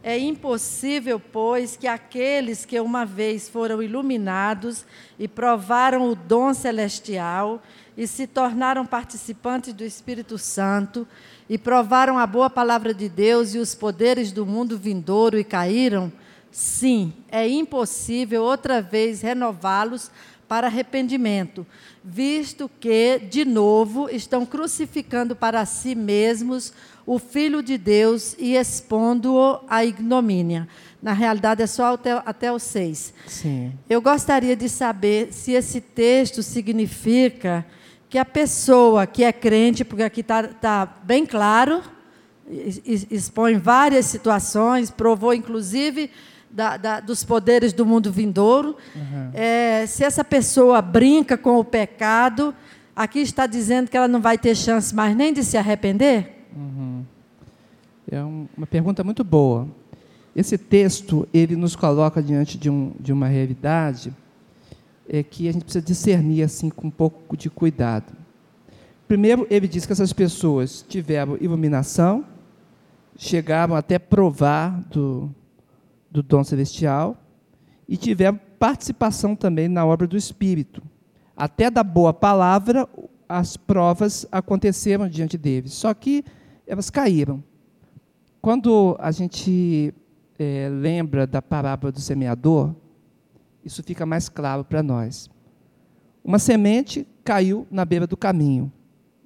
É 0.09 0.17
impossível, 0.17 1.19
pois, 1.19 1.77
que 1.77 1.89
aqueles 1.89 2.65
que 2.65 2.79
uma 2.79 3.05
vez 3.05 3.49
foram 3.49 3.83
iluminados 3.83 4.85
e 5.19 5.27
provaram 5.27 6.09
o 6.09 6.15
dom 6.15 6.55
celestial 6.55 7.61
e 7.97 8.07
se 8.07 8.25
tornaram 8.25 8.87
participantes 8.87 9.73
do 9.73 9.83
Espírito 9.83 10.39
Santo 10.39 11.09
e 11.51 11.59
provaram 11.59 12.21
a 12.21 12.25
boa 12.25 12.49
palavra 12.49 12.95
de 12.95 13.09
Deus 13.09 13.53
e 13.53 13.59
os 13.59 13.75
poderes 13.75 14.31
do 14.31 14.47
mundo 14.47 14.79
vindouro 14.79 15.41
e 15.41 15.43
caíram, 15.43 16.13
sim, 16.53 17.13
é 17.29 17.49
impossível 17.49 18.45
outra 18.45 18.81
vez 18.81 19.23
renová-los 19.23 20.13
para 20.49 20.67
arrependimento, 20.67 21.67
visto 22.05 22.71
que, 22.81 23.19
de 23.19 23.45
novo, 23.45 24.09
estão 24.09 24.47
crucificando 24.47 25.35
para 25.35 25.65
si 25.67 25.95
mesmos 25.95 26.73
o 27.05 27.19
Filho 27.19 27.63
de 27.63 27.79
Deus 27.79 28.35
e 28.39 28.57
expondo-o 28.57 29.61
à 29.69 29.85
ignomínia. 29.85 30.69
Na 31.03 31.13
realidade, 31.13 31.63
é 31.63 31.67
só 31.67 31.95
até, 31.95 32.13
até 32.25 32.53
o 32.53 32.59
6. 32.59 33.15
Sim. 33.27 33.73
Eu 33.89 34.01
gostaria 34.01 34.57
de 34.57 34.69
saber 34.69 35.33
se 35.33 35.53
esse 35.53 35.81
texto 35.81 36.43
significa 36.43 37.65
que 38.09 38.19
a 38.19 38.25
pessoa 38.25 39.07
que 39.07 39.23
é 39.23 39.33
crente, 39.33 39.85
porque 39.85 40.03
aqui 40.03 40.21
está 40.21 40.45
tá 40.45 40.87
bem 41.05 41.27
claro, 41.27 41.83
expõe 43.11 43.57
várias 43.59 44.07
situações, 44.07 44.91
provou 44.91 45.35
inclusive 45.35 46.11
da- 46.57 46.77
da- 46.79 47.01
dos 47.01 47.23
poderes 47.23 47.73
do 47.75 47.85
mundo 47.85 48.11
vindouro. 48.11 48.77
É, 49.35 49.85
se 49.87 50.03
essa 50.03 50.25
pessoa 50.25 50.81
brinca 50.81 51.37
com 51.37 51.59
o 51.59 51.65
pecado, 51.65 52.55
aqui 52.95 53.19
está 53.19 53.47
dizendo 53.47 53.91
que 53.91 53.97
ela 53.97 54.09
não 54.09 54.23
vai 54.23 54.39
ter 54.39 54.55
chance 54.57 54.95
mais 54.95 55.15
nem 55.15 55.35
de 55.35 55.45
se 55.45 55.59
arrepender? 55.59 56.47
É 58.11 58.23
um- 58.25 58.49
uma 58.57 58.67
pergunta 58.67 59.05
muito 59.05 59.23
boa. 59.23 59.69
Esse 60.35 60.57
texto, 60.57 61.29
ele 61.33 61.57
nos 61.57 61.77
coloca 61.77 62.23
diante 62.23 62.57
de, 62.57 62.71
um, 62.71 62.93
de 62.99 63.13
uma 63.13 63.27
realidade 63.27 64.13
é, 65.09 65.23
que 65.23 65.49
a 65.49 65.53
gente 65.53 65.63
precisa 65.65 65.85
discernir 65.85 66.43
assim 66.43 66.69
com 66.71 66.89
um 66.89 66.91
pouco 66.91 67.37
de 67.37 67.49
cuidado. 67.51 68.13
Primeiro, 69.07 69.47
ele 69.51 69.69
diz 69.69 69.87
que 69.87 69.93
essas 69.93 70.13
pessoas 70.13 70.85
tiveram 70.89 71.37
iluminação, 71.41 72.25
chegaram 73.17 73.75
até 73.77 73.99
provar 73.99 74.81
do, 74.91 75.31
do 76.17 76.23
dom 76.23 76.43
celestial 76.43 77.23
e 77.87 77.97
tiveram 77.97 78.41
participação 78.59 79.37
também 79.37 79.69
na 79.69 79.85
obra 79.85 80.07
do 80.07 80.17
Espírito. 80.17 80.83
Até 81.37 81.71
da 81.71 81.85
boa 81.85 82.13
palavra, 82.15 82.89
as 83.29 83.57
provas 83.57 84.27
aconteceram 84.33 85.09
diante 85.09 85.37
deles, 85.37 85.75
só 85.75 85.93
que 85.93 86.25
elas 86.67 86.89
caíram. 86.89 87.45
Quando 88.41 88.97
a 88.99 89.11
gente 89.11 89.93
eh, 90.39 90.71
lembra 90.73 91.27
da 91.27 91.43
parábola 91.43 91.93
do 91.93 92.01
semeador, 92.01 92.75
isso 93.63 93.83
fica 93.83 94.07
mais 94.07 94.29
claro 94.29 94.65
para 94.65 94.83
nós. 94.83 95.29
Uma 96.25 96.39
semente 96.39 97.07
caiu 97.23 97.67
na 97.71 97.85
beira 97.85 98.07
do 98.07 98.17
caminho. 98.17 98.73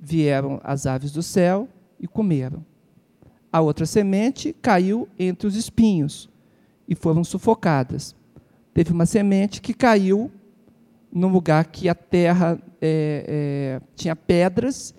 Vieram 0.00 0.61
as 0.64 0.87
aves 0.87 1.12
do 1.12 1.22
céu 1.22 1.68
e 2.00 2.09
comeram. 2.09 2.64
A 3.53 3.61
outra 3.61 3.87
semente 3.87 4.53
caiu 4.61 5.09
entre 5.18 5.46
os 5.46 5.55
espinhos 5.55 6.31
e 6.90 6.94
foram 6.96 7.22
sufocadas. 7.22 8.16
Teve 8.74 8.92
uma 8.92 9.07
semente 9.07 9.62
que 9.62 9.72
caiu 9.72 10.29
num 11.12 11.29
lugar 11.29 11.66
que 11.66 11.88
a 11.88 11.94
terra 11.94 12.61
eh, 12.83 13.24
eh, 13.26 13.81
tinha 13.94 14.16
pedras, 14.16 14.92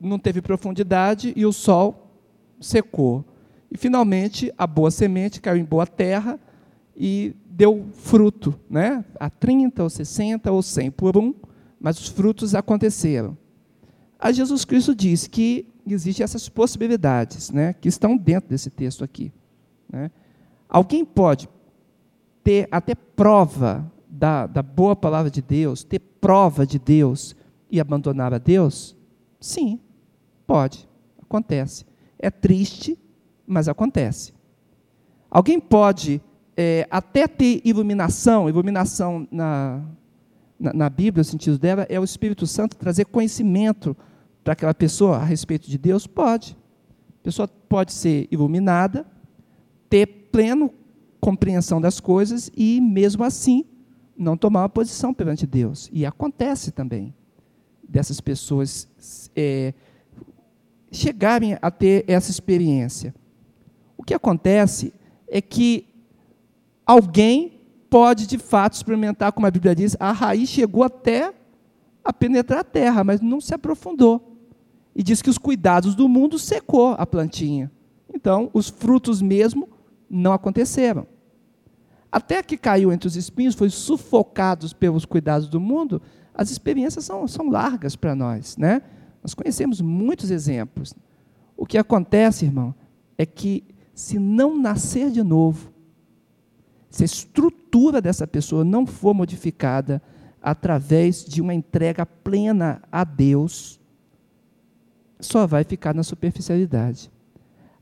não 0.00 0.18
teve 0.18 0.40
profundidade 0.40 1.34
e 1.36 1.44
o 1.44 1.52
sol 1.52 2.10
secou. 2.58 3.22
E 3.70 3.76
finalmente 3.76 4.50
a 4.56 4.66
boa 4.66 4.90
semente 4.90 5.42
caiu 5.42 5.60
em 5.60 5.64
boa 5.64 5.86
terra 5.86 6.40
e 6.96 7.34
deu 7.46 7.86
fruto, 7.92 8.58
né? 8.68 9.04
A 9.20 9.28
30 9.28 9.82
ou 9.82 9.90
60 9.90 10.50
ou 10.50 10.62
100 10.62 10.90
por 10.92 11.18
um, 11.18 11.34
mas 11.78 11.98
os 12.00 12.08
frutos 12.08 12.54
aconteceram. 12.54 13.36
Aí 14.18 14.32
Jesus 14.32 14.64
Cristo 14.64 14.94
diz 14.94 15.26
que 15.26 15.66
existem 15.86 16.24
essas 16.24 16.48
possibilidades, 16.48 17.50
né, 17.50 17.72
que 17.72 17.88
estão 17.88 18.16
dentro 18.16 18.50
desse 18.50 18.68
texto 18.68 19.04
aqui. 19.04 19.32
né? 19.90 20.10
Alguém 20.68 21.04
pode 21.04 21.48
ter 22.44 22.68
até 22.70 22.94
prova 22.94 23.90
da, 24.08 24.46
da 24.46 24.62
boa 24.62 24.96
palavra 24.96 25.30
de 25.30 25.40
Deus, 25.40 25.84
ter 25.84 25.98
prova 25.98 26.66
de 26.66 26.78
Deus 26.78 27.34
e 27.70 27.80
abandonar 27.80 28.34
a 28.34 28.38
Deus? 28.38 28.96
Sim, 29.40 29.80
pode, 30.46 30.88
acontece. 31.22 31.84
É 32.18 32.30
triste, 32.30 32.98
mas 33.46 33.68
acontece. 33.68 34.34
Alguém 35.30 35.60
pode 35.60 36.20
é, 36.56 36.86
até 36.90 37.28
ter 37.28 37.60
iluminação, 37.64 38.48
iluminação 38.48 39.28
na, 39.30 39.82
na, 40.58 40.72
na 40.72 40.90
Bíblia, 40.90 41.22
o 41.22 41.24
sentido 41.24 41.58
dela 41.58 41.86
é 41.88 42.00
o 42.00 42.04
Espírito 42.04 42.46
Santo 42.46 42.76
trazer 42.76 43.04
conhecimento 43.04 43.96
para 44.42 44.54
aquela 44.54 44.74
pessoa 44.74 45.18
a 45.18 45.24
respeito 45.24 45.70
de 45.70 45.78
Deus? 45.78 46.06
Pode. 46.06 46.56
A 47.20 47.22
pessoa 47.22 47.46
pode 47.46 47.92
ser 47.92 48.26
iluminada, 48.30 49.06
ter 49.88 50.17
pleno 50.30 50.72
compreensão 51.20 51.80
das 51.80 52.00
coisas 52.00 52.50
e, 52.56 52.80
mesmo 52.80 53.24
assim, 53.24 53.64
não 54.16 54.36
tomar 54.36 54.62
uma 54.62 54.68
posição 54.68 55.14
perante 55.14 55.46
Deus. 55.46 55.88
E 55.92 56.04
acontece 56.04 56.70
também 56.72 57.14
dessas 57.88 58.20
pessoas 58.20 58.88
é, 59.34 59.72
chegarem 60.90 61.56
a 61.60 61.70
ter 61.70 62.04
essa 62.06 62.30
experiência. 62.30 63.14
O 63.96 64.02
que 64.02 64.14
acontece 64.14 64.92
é 65.26 65.40
que 65.40 65.86
alguém 66.84 67.60
pode, 67.88 68.26
de 68.26 68.38
fato, 68.38 68.74
experimentar, 68.74 69.32
como 69.32 69.46
a 69.46 69.50
Bíblia 69.50 69.74
diz, 69.74 69.96
a 69.98 70.12
raiz 70.12 70.48
chegou 70.48 70.82
até 70.82 71.32
a 72.04 72.12
penetrar 72.12 72.60
a 72.60 72.64
terra, 72.64 73.04
mas 73.04 73.20
não 73.20 73.40
se 73.40 73.54
aprofundou. 73.54 74.36
E 74.94 75.02
diz 75.02 75.22
que 75.22 75.30
os 75.30 75.38
cuidados 75.38 75.94
do 75.94 76.08
mundo 76.08 76.38
secou 76.38 76.94
a 76.98 77.06
plantinha. 77.06 77.70
Então, 78.12 78.50
os 78.52 78.68
frutos 78.68 79.22
mesmo 79.22 79.68
não 80.08 80.32
aconteceram. 80.32 81.06
Até 82.10 82.42
que 82.42 82.56
caiu 82.56 82.92
entre 82.92 83.06
os 83.06 83.16
espinhos, 83.16 83.54
foi 83.54 83.68
sufocados 83.68 84.72
pelos 84.72 85.04
cuidados 85.04 85.48
do 85.48 85.60
mundo, 85.60 86.00
as 86.34 86.50
experiências 86.50 87.04
são, 87.04 87.26
são 87.28 87.50
largas 87.50 87.96
para 87.96 88.14
nós. 88.14 88.56
Né? 88.56 88.82
Nós 89.22 89.34
conhecemos 89.34 89.80
muitos 89.80 90.30
exemplos. 90.30 90.94
O 91.56 91.66
que 91.66 91.76
acontece, 91.76 92.44
irmão, 92.44 92.74
é 93.18 93.26
que 93.26 93.64
se 93.94 94.18
não 94.18 94.56
nascer 94.56 95.10
de 95.10 95.22
novo, 95.22 95.72
se 96.88 97.02
a 97.02 97.06
estrutura 97.06 98.00
dessa 98.00 98.26
pessoa 98.26 98.64
não 98.64 98.86
for 98.86 99.12
modificada 99.12 100.00
através 100.40 101.24
de 101.24 101.42
uma 101.42 101.52
entrega 101.52 102.06
plena 102.06 102.80
a 102.90 103.04
Deus, 103.04 103.78
só 105.20 105.46
vai 105.46 105.64
ficar 105.64 105.94
na 105.94 106.02
superficialidade. 106.02 107.10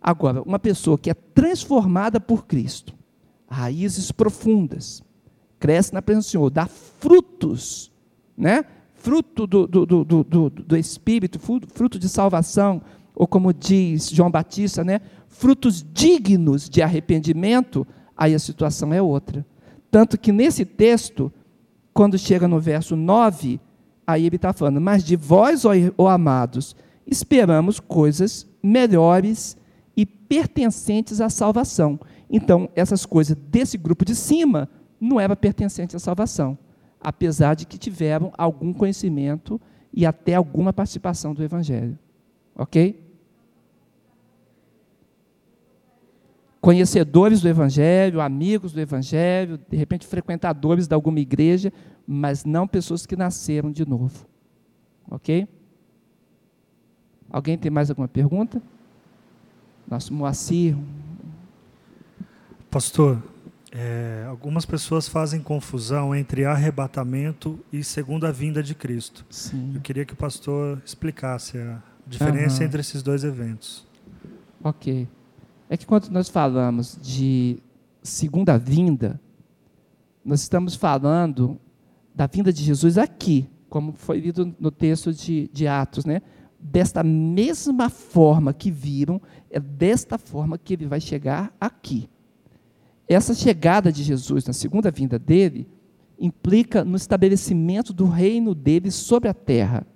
Agora, 0.07 0.41
uma 0.43 0.61
pessoa 0.61 0.97
que 0.97 1.11
é 1.11 1.15
transformada 1.15 2.21
por 2.21 2.47
Cristo, 2.47 2.95
raízes 3.51 4.13
profundas, 4.13 5.03
cresce 5.59 5.93
na 5.93 6.01
presença 6.01 6.29
do 6.29 6.31
Senhor, 6.31 6.51
dá 6.51 6.67
frutos, 6.67 7.91
né? 8.39 8.65
fruto 8.95 9.49
do, 9.49 9.67
do, 9.67 9.85
do, 9.85 10.05
do, 10.05 10.51
do 10.51 10.77
Espírito, 10.77 11.41
fruto 11.41 11.99
de 11.99 12.09
salvação, 12.09 12.81
ou 13.17 13.27
como 13.27 13.53
diz 13.53 14.09
João 14.09 14.31
Batista, 14.31 14.85
né? 14.85 15.01
frutos 15.27 15.85
dignos 15.93 16.71
de 16.71 16.83
arrependimento, 16.83 17.85
aí 18.17 18.33
a 18.33 18.39
situação 18.39 18.95
é 18.95 19.03
outra. 19.03 19.45
Tanto 19.91 20.17
que 20.17 20.31
nesse 20.31 20.65
texto, 20.65 21.33
quando 21.93 22.17
chega 22.17 22.47
no 22.47 22.61
verso 22.61 22.95
9, 22.95 23.59
aí 24.07 24.25
ele 24.25 24.37
está 24.37 24.53
falando, 24.53 24.81
mas 24.81 25.03
de 25.03 25.17
vós, 25.17 25.65
ó, 25.65 25.73
ó 25.99 26.07
amados, 26.07 26.77
esperamos 27.05 27.81
coisas 27.81 28.47
melhores 28.63 29.57
e 29.97 30.05
pertencentes 30.05 31.21
à 31.21 31.31
salvação. 31.31 31.99
Então, 32.29 32.69
essas 32.75 33.07
coisas 33.07 33.37
desse 33.37 33.79
grupo 33.79 34.05
de 34.05 34.15
cima 34.15 34.69
não 35.01 35.19
eram 35.19 35.35
pertencentes 35.35 35.97
à 35.97 35.99
salvação, 35.99 36.59
apesar 37.01 37.55
de 37.55 37.67
que 37.67 37.79
tiveram 37.79 38.33
algum 38.37 38.73
conhecimento 38.73 39.61
e 39.93 40.05
até 40.05 40.35
alguma 40.35 40.73
participação 40.73 41.33
do 41.33 41.43
Evangelho. 41.43 41.99
Ok? 42.55 43.03
Conhecedores 46.61 47.41
do 47.41 47.49
Evangelho, 47.49 48.21
amigos 48.21 48.73
do 48.73 48.81
Evangelho, 48.81 49.57
de 49.57 49.77
repente 49.77 50.07
frequentadores 50.07 50.89
de 50.89 50.95
alguma 50.95 51.21
igreja, 51.21 51.73
mas 52.07 52.45
não 52.45 52.67
pessoas 52.67 53.07
que 53.07 53.17
nasceram 53.17 53.71
de 53.71 53.89
novo. 53.89 54.27
Ok? 55.09 55.49
Alguém 57.31 57.57
tem 57.57 57.71
mais 57.71 57.89
alguma 57.89 58.09
pergunta? 58.09 58.61
Nosso 59.89 60.13
Moacir, 60.13 60.77
Pastor, 62.77 63.23
é, 63.73 64.27
algumas 64.29 64.67
pessoas 64.67 65.09
fazem 65.09 65.41
confusão 65.41 66.15
entre 66.15 66.45
arrebatamento 66.45 67.59
e 67.73 67.83
segunda 67.83 68.31
vinda 68.31 68.63
de 68.63 68.75
Cristo. 68.75 69.25
Sim. 69.31 69.73
Eu 69.75 69.81
queria 69.81 70.05
que 70.05 70.13
o 70.13 70.17
pastor 70.17 70.83
explicasse 70.85 71.57
a 71.57 71.83
diferença 72.07 72.61
uhum. 72.61 72.67
entre 72.67 72.81
esses 72.83 73.03
dois 73.03 73.25
eventos. 73.25 73.87
Ok. 74.63 75.09
É 75.71 75.77
que 75.79 75.87
quando 75.87 76.11
nós 76.11 76.29
falamos 76.29 76.99
de 77.01 77.59
segunda 78.03 78.59
vinda, 78.59 79.19
nós 80.23 80.43
estamos 80.43 80.75
falando 80.75 81.59
da 82.15 82.27
vinda 82.27 82.53
de 82.53 82.63
Jesus 82.63 82.99
aqui, 82.99 83.49
como 83.71 83.95
foi 83.95 84.21
lido 84.21 84.55
no 84.61 84.71
texto 84.71 85.15
de, 85.15 85.49
de 85.51 85.67
Atos, 85.67 86.05
né? 86.05 86.21
Desta 86.69 87.03
mesma 87.03 87.89
forma 87.89 88.53
que 88.53 88.71
viram, 88.71 89.21
é 89.51 89.61
desta 89.61 90.19
forma 90.19 90.59
que 90.59 90.75
ele 90.75 90.87
vai 90.87 91.01
chegar 91.01 91.55
aqui. 91.61 92.09
Essa 93.09 93.35
chegada 93.35 93.93
de 93.93 94.03
Jesus 94.03 94.45
na 94.45 94.53
segunda 94.53 94.91
vinda 94.91 95.19
dele 95.19 95.69
implica 96.19 96.85
no 96.85 96.97
estabelecimento 96.97 97.93
do 97.93 98.07
reino 98.07 98.55
dele 98.55 98.91
sobre 98.91 99.29
a 99.29 99.35
terra. 99.35 99.87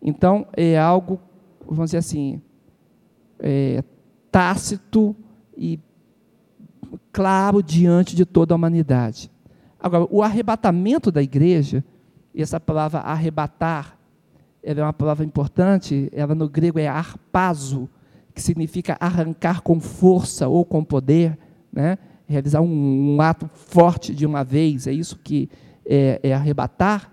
Então, 0.00 0.46
é 0.56 0.78
algo, 0.78 1.20
vamos 1.66 1.86
dizer 1.86 1.98
assim, 1.98 2.40
é, 3.38 3.82
tácito 4.30 5.16
e 5.56 5.78
claro 7.12 7.62
diante 7.62 8.14
de 8.14 8.24
toda 8.24 8.54
a 8.54 8.56
humanidade. 8.56 9.30
Agora, 9.78 10.06
o 10.10 10.22
arrebatamento 10.22 11.10
da 11.10 11.22
igreja, 11.22 11.84
essa 12.34 12.60
palavra 12.60 13.00
arrebatar, 13.00 13.98
ela 14.62 14.80
é 14.80 14.82
uma 14.82 14.92
palavra 14.92 15.24
importante, 15.24 16.08
ela 16.12 16.34
no 16.34 16.48
grego 16.48 16.78
é 16.78 16.86
arpazo, 16.86 17.88
que 18.34 18.42
significa 18.42 18.96
arrancar 19.00 19.62
com 19.62 19.80
força 19.80 20.48
ou 20.48 20.64
com 20.64 20.84
poder, 20.84 21.38
né? 21.72 21.98
realizar 22.26 22.60
um, 22.60 23.14
um, 23.16 23.20
ato 23.20 23.50
forte 23.52 24.14
de 24.14 24.24
uma 24.24 24.44
vez, 24.44 24.86
é 24.86 24.92
isso 24.92 25.18
que 25.18 25.48
é, 25.84 26.20
é 26.22 26.32
arrebatar, 26.32 27.10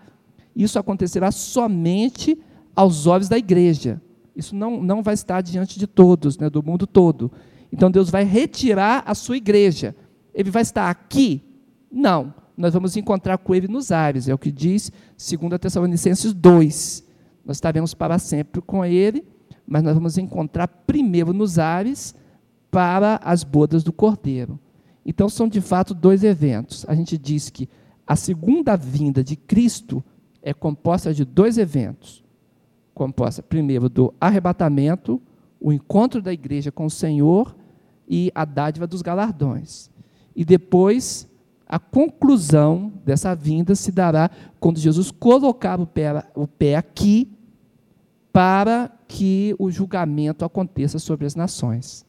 isso 0.56 0.78
acontecerá 0.78 1.32
somente 1.32 2.40
aos 2.76 3.08
olhos 3.08 3.28
da 3.28 3.38
igreja. 3.38 4.00
Isso 4.36 4.56
não, 4.56 4.82
não 4.84 5.02
vai 5.02 5.16
estar 5.16 5.42
diante 5.42 5.80
de 5.80 5.88
todos, 5.88 6.38
né, 6.38 6.50
do 6.50 6.62
mundo 6.62 6.86
todo. 6.86 7.32
Então 7.72 7.90
Deus 7.90 8.12
vai 8.12 8.24
retirar 8.24 9.04
a 9.08 9.16
sua 9.16 9.38
igreja. 9.38 9.96
Ele 10.34 10.52
vai 10.52 10.62
estar 10.62 10.90
aqui? 10.90 11.44
Não. 11.92 12.34
Nós 12.56 12.74
vamos 12.74 12.96
encontrar 12.96 13.38
com 13.40 13.54
ele 13.56 13.68
nos 13.68 13.92
ares, 13.92 14.28
é 14.28 14.34
o 14.34 14.38
que 14.38 14.52
diz 14.52 14.92
2 15.18 15.60
Tessalonicenses 15.60 16.34
2. 16.34 17.07
Nós 17.48 17.56
estaremos 17.56 17.94
para 17.94 18.20
sempre 18.20 18.62
com 18.62 18.84
ele, 18.84 19.24
mas 19.66 19.82
nós 19.82 19.94
vamos 19.94 20.18
encontrar 20.18 20.68
primeiro 20.68 21.32
nos 21.32 21.58
ares 21.58 22.14
para 22.70 23.22
as 23.24 23.42
bodas 23.42 23.86
do 23.86 23.94
Cordeiro. 23.94 24.60
Então, 25.06 25.30
são 25.30 25.48
de 25.48 25.62
fato 25.62 25.94
dois 25.94 26.26
eventos. 26.26 26.86
A 26.90 26.94
gente 26.94 27.18
diz 27.18 27.50
que 27.50 27.70
a 28.06 28.18
segunda 28.18 28.76
vinda 28.76 29.24
de 29.24 29.38
Cristo 29.38 30.04
é 30.42 30.54
composta 30.54 31.14
de 31.14 31.24
dois 31.24 31.58
eventos. 31.58 32.22
Composta, 32.94 33.42
primeiro, 33.42 33.88
do 33.88 34.14
arrebatamento, 34.20 35.22
o 35.58 35.72
encontro 35.72 36.22
da 36.22 36.34
igreja 36.34 36.70
com 36.70 36.88
o 36.88 36.92
Senhor 36.92 37.56
e 38.10 38.30
a 38.36 38.44
dádiva 38.44 38.86
dos 38.86 39.02
galardões. 39.02 39.90
E 40.36 40.44
depois, 40.44 41.30
a 41.66 41.80
conclusão 41.80 42.92
dessa 43.06 43.34
vinda 43.34 43.74
se 43.74 43.90
dará 43.90 44.30
quando 44.60 44.80
Jesus 44.80 45.12
colocar 45.12 45.80
o 45.80 45.88
pé, 45.88 46.30
o 46.36 46.46
pé 46.46 46.76
aqui 46.76 47.37
para 48.38 48.92
que 49.08 49.56
o 49.58 49.72
julgamento 49.72 50.46
aconteça 50.46 51.00
sobre 51.00 51.26
as 51.26 51.34
nações. 51.34 52.06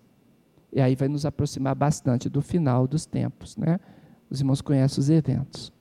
E 0.70 0.78
aí 0.78 0.94
vai 0.94 1.08
nos 1.08 1.24
aproximar 1.24 1.74
bastante 1.74 2.28
do 2.28 2.42
final 2.42 2.86
dos 2.86 3.06
tempos, 3.06 3.56
né? 3.56 3.80
Os 4.28 4.38
irmãos 4.38 4.60
conhecem 4.60 5.00
os 5.00 5.08
eventos. 5.08 5.72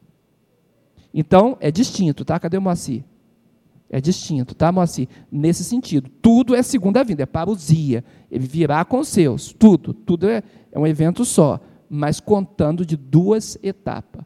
Então, 1.13 1.57
é 1.59 1.69
distinto, 1.69 2.23
tá? 2.23 2.39
Cadê 2.39 2.57
o 2.57 2.61
Moacir? 2.61 3.03
É 3.89 3.99
distinto, 3.99 4.55
tá, 4.55 4.71
Moacir? 4.71 5.09
Nesse 5.29 5.65
sentido, 5.65 6.09
tudo 6.21 6.55
é 6.55 6.63
segunda 6.63 7.03
vinda, 7.03 7.23
é 7.23 7.25
parousia. 7.25 8.01
Ele 8.31 8.47
virá 8.47 8.85
com 8.85 8.99
os 8.99 9.09
seus, 9.09 9.51
tudo. 9.51 9.93
Tudo 9.93 10.29
é, 10.29 10.41
é 10.71 10.79
um 10.79 10.87
evento 10.87 11.25
só, 11.25 11.59
mas 11.89 12.21
contando 12.21 12.85
de 12.85 12.95
duas 12.95 13.57
etapas. 13.61 14.23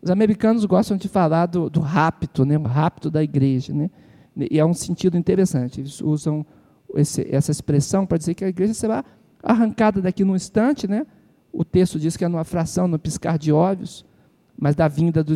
Os 0.00 0.10
americanos 0.10 0.64
gostam 0.64 0.96
de 0.96 1.08
falar 1.08 1.44
do, 1.44 1.68
do 1.68 1.80
rapto, 1.80 2.46
né? 2.46 2.56
o 2.56 2.62
rapto 2.62 3.10
da 3.10 3.22
igreja. 3.22 3.74
Né? 3.74 3.90
E 4.50 4.58
é 4.58 4.64
um 4.64 4.74
sentido 4.74 5.16
interessante. 5.16 5.80
Eles 5.80 6.00
usam 6.00 6.44
esse, 6.94 7.26
essa 7.30 7.50
expressão 7.50 8.06
para 8.06 8.18
dizer 8.18 8.34
que 8.34 8.44
a 8.44 8.48
igreja 8.48 8.74
será 8.74 9.04
arrancada 9.42 10.00
daqui 10.00 10.24
num 10.24 10.36
instante, 10.36 10.86
né? 10.86 11.06
O 11.52 11.64
texto 11.64 11.98
diz 11.98 12.16
que 12.16 12.24
é 12.24 12.28
numa 12.28 12.44
fração, 12.44 12.86
no 12.86 12.98
piscar 12.98 13.38
de 13.38 13.52
olhos, 13.52 14.04
mas 14.58 14.74
da 14.74 14.88
vinda 14.88 15.22
do, 15.22 15.34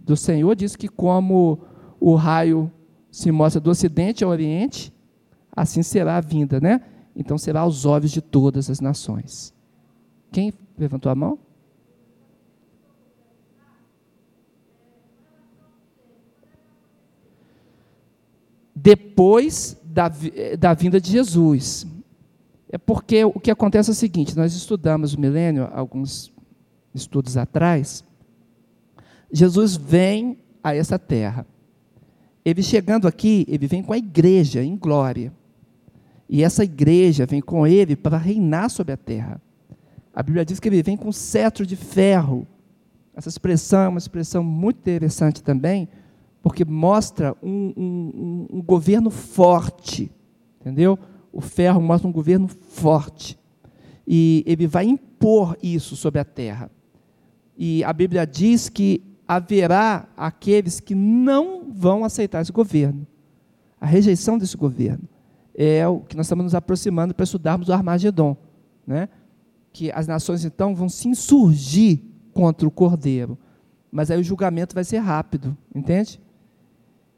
do 0.00 0.16
Senhor 0.16 0.54
diz 0.54 0.76
que 0.76 0.88
como 0.88 1.60
o 2.00 2.14
raio 2.14 2.70
se 3.10 3.30
mostra 3.30 3.60
do 3.60 3.70
ocidente 3.70 4.24
ao 4.24 4.30
oriente, 4.30 4.92
assim 5.54 5.82
será 5.82 6.16
a 6.16 6.20
vinda, 6.20 6.60
né? 6.60 6.80
Então 7.14 7.38
será 7.38 7.60
aos 7.60 7.84
olhos 7.84 8.10
de 8.10 8.20
todas 8.20 8.68
as 8.68 8.80
nações. 8.80 9.54
Quem 10.32 10.52
levantou 10.76 11.10
a 11.10 11.14
mão? 11.14 11.38
Depois 18.84 19.80
da, 19.82 20.12
da 20.58 20.74
vinda 20.74 21.00
de 21.00 21.10
Jesus. 21.10 21.86
É 22.68 22.76
porque 22.76 23.24
o 23.24 23.40
que 23.40 23.50
acontece 23.50 23.88
é 23.88 23.92
o 23.92 23.94
seguinte: 23.94 24.36
nós 24.36 24.54
estudamos 24.54 25.14
o 25.14 25.20
milênio, 25.20 25.70
alguns 25.72 26.30
estudos 26.94 27.38
atrás. 27.38 28.04
Jesus 29.32 29.74
vem 29.74 30.36
a 30.62 30.74
essa 30.76 30.98
terra. 30.98 31.46
Ele 32.44 32.62
chegando 32.62 33.08
aqui, 33.08 33.46
ele 33.48 33.66
vem 33.66 33.82
com 33.82 33.94
a 33.94 33.96
igreja 33.96 34.62
em 34.62 34.76
glória. 34.76 35.32
E 36.28 36.44
essa 36.44 36.62
igreja 36.62 37.24
vem 37.24 37.40
com 37.40 37.66
ele 37.66 37.96
para 37.96 38.18
reinar 38.18 38.68
sobre 38.68 38.92
a 38.92 38.98
terra. 38.98 39.40
A 40.12 40.22
Bíblia 40.22 40.44
diz 40.44 40.60
que 40.60 40.68
ele 40.68 40.82
vem 40.82 40.96
com 40.96 41.10
cetro 41.10 41.64
de 41.64 41.74
ferro. 41.74 42.46
Essa 43.16 43.30
expressão 43.30 43.80
é 43.80 43.88
uma 43.88 43.98
expressão 43.98 44.44
muito 44.44 44.76
interessante 44.76 45.42
também, 45.42 45.88
porque 46.44 46.62
mostra 46.62 47.34
um, 47.42 47.72
um, 47.74 48.46
um, 48.58 48.62
governo 48.62 49.08
forte, 49.08 50.12
entendeu? 50.60 50.98
O 51.32 51.40
ferro 51.40 51.80
mostra 51.80 52.06
um 52.06 52.12
governo 52.12 52.48
forte. 52.48 53.38
E 54.06 54.44
ele 54.46 54.66
vai 54.66 54.84
impor 54.84 55.56
isso 55.62 55.96
sobre 55.96 56.20
a 56.20 56.24
terra. 56.24 56.70
E 57.56 57.82
a 57.82 57.90
Bíblia 57.94 58.26
diz 58.26 58.68
que 58.68 59.02
haverá 59.26 60.06
aqueles 60.14 60.80
que 60.80 60.94
não 60.94 61.64
vão 61.72 62.04
aceitar 62.04 62.42
esse 62.42 62.52
governo. 62.52 63.06
A 63.80 63.86
rejeição 63.86 64.36
desse 64.36 64.54
governo 64.58 65.08
é 65.54 65.88
o 65.88 66.00
que 66.00 66.14
nós 66.14 66.26
estamos 66.26 66.44
nos 66.44 66.54
aproximando 66.54 67.14
para 67.14 67.24
estudarmos 67.24 67.70
o 67.70 67.72
Armagedon, 67.72 68.36
né? 68.86 69.08
Que 69.72 69.90
as 69.92 70.06
nações 70.06 70.44
então 70.44 70.74
vão 70.74 70.90
se 70.90 71.08
insurgir 71.08 72.02
contra 72.34 72.68
o 72.68 72.70
Cordeiro, 72.70 73.38
mas 73.90 74.10
aí 74.10 74.20
o 74.20 74.24
julgamento 74.24 74.74
vai 74.74 74.84
ser 74.84 74.98
rápido, 74.98 75.56
entende? 75.74 76.20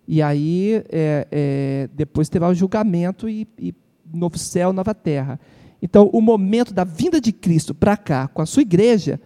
E 0.06 0.22
aí 0.22 0.84
é, 0.88 1.26
é, 1.30 1.88
depois 1.94 2.28
terá 2.28 2.48
o 2.48 2.54
julgamento 2.54 3.28
e, 3.28 3.46
e 3.58 3.74
novo 4.12 4.38
céu, 4.38 4.72
nova 4.72 4.94
terra. 4.94 5.40
Então, 5.82 6.08
o 6.12 6.20
momento 6.20 6.72
da 6.72 6.84
vinda 6.84 7.20
de 7.20 7.32
Cristo 7.32 7.74
para 7.74 7.96
cá, 7.96 8.28
com 8.28 8.40
a 8.40 8.46
sua 8.46 8.62
igreja, 8.62 9.20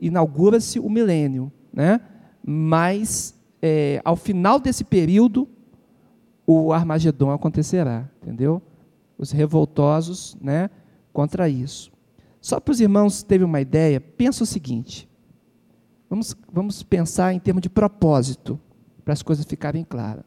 inaugura-se 0.00 0.78
o 0.78 0.90
milênio, 0.90 1.50
né? 1.72 2.00
Mas 2.44 3.34
é, 3.62 4.00
ao 4.04 4.16
final 4.16 4.60
desse 4.60 4.84
período, 4.84 5.48
o 6.46 6.72
Armagedon 6.72 7.30
acontecerá, 7.30 8.08
entendeu? 8.22 8.62
Os 9.18 9.32
revoltosos, 9.32 10.36
né, 10.40 10.70
contra 11.12 11.48
isso. 11.48 11.90
Só 12.40 12.60
para 12.60 12.72
os 12.72 12.80
irmãos 12.80 13.22
terem 13.22 13.44
uma 13.44 13.60
ideia, 13.60 14.00
pensa 14.00 14.44
o 14.44 14.46
seguinte: 14.46 15.08
vamos, 16.08 16.36
vamos 16.52 16.82
pensar 16.82 17.32
em 17.32 17.40
termos 17.40 17.62
de 17.62 17.68
propósito, 17.68 18.60
para 19.06 19.12
as 19.12 19.22
coisas 19.22 19.46
ficarem 19.46 19.84
claras. 19.84 20.24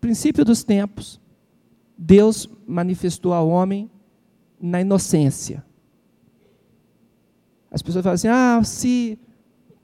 Princípio 0.00 0.42
dos 0.42 0.64
tempos, 0.64 1.20
Deus 1.98 2.48
manifestou 2.66 3.34
ao 3.34 3.46
homem 3.46 3.90
na 4.58 4.80
inocência. 4.80 5.62
As 7.70 7.82
pessoas 7.82 8.02
falam 8.02 8.14
assim: 8.14 8.28
ah, 8.28 8.62
se 8.64 9.18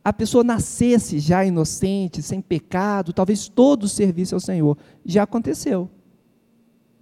a 0.03 0.15
pessoa 0.15 0.43
nascesse 0.43 1.19
já 1.19 1.45
inocente, 1.45 2.23
sem 2.23 2.41
pecado, 2.41 3.13
talvez 3.13 3.49
todo 3.49 3.87
serviço 3.87 4.35
ao 4.35 4.41
Senhor. 4.41 4.79
Já 5.05 5.25
aconteceu. 5.25 5.91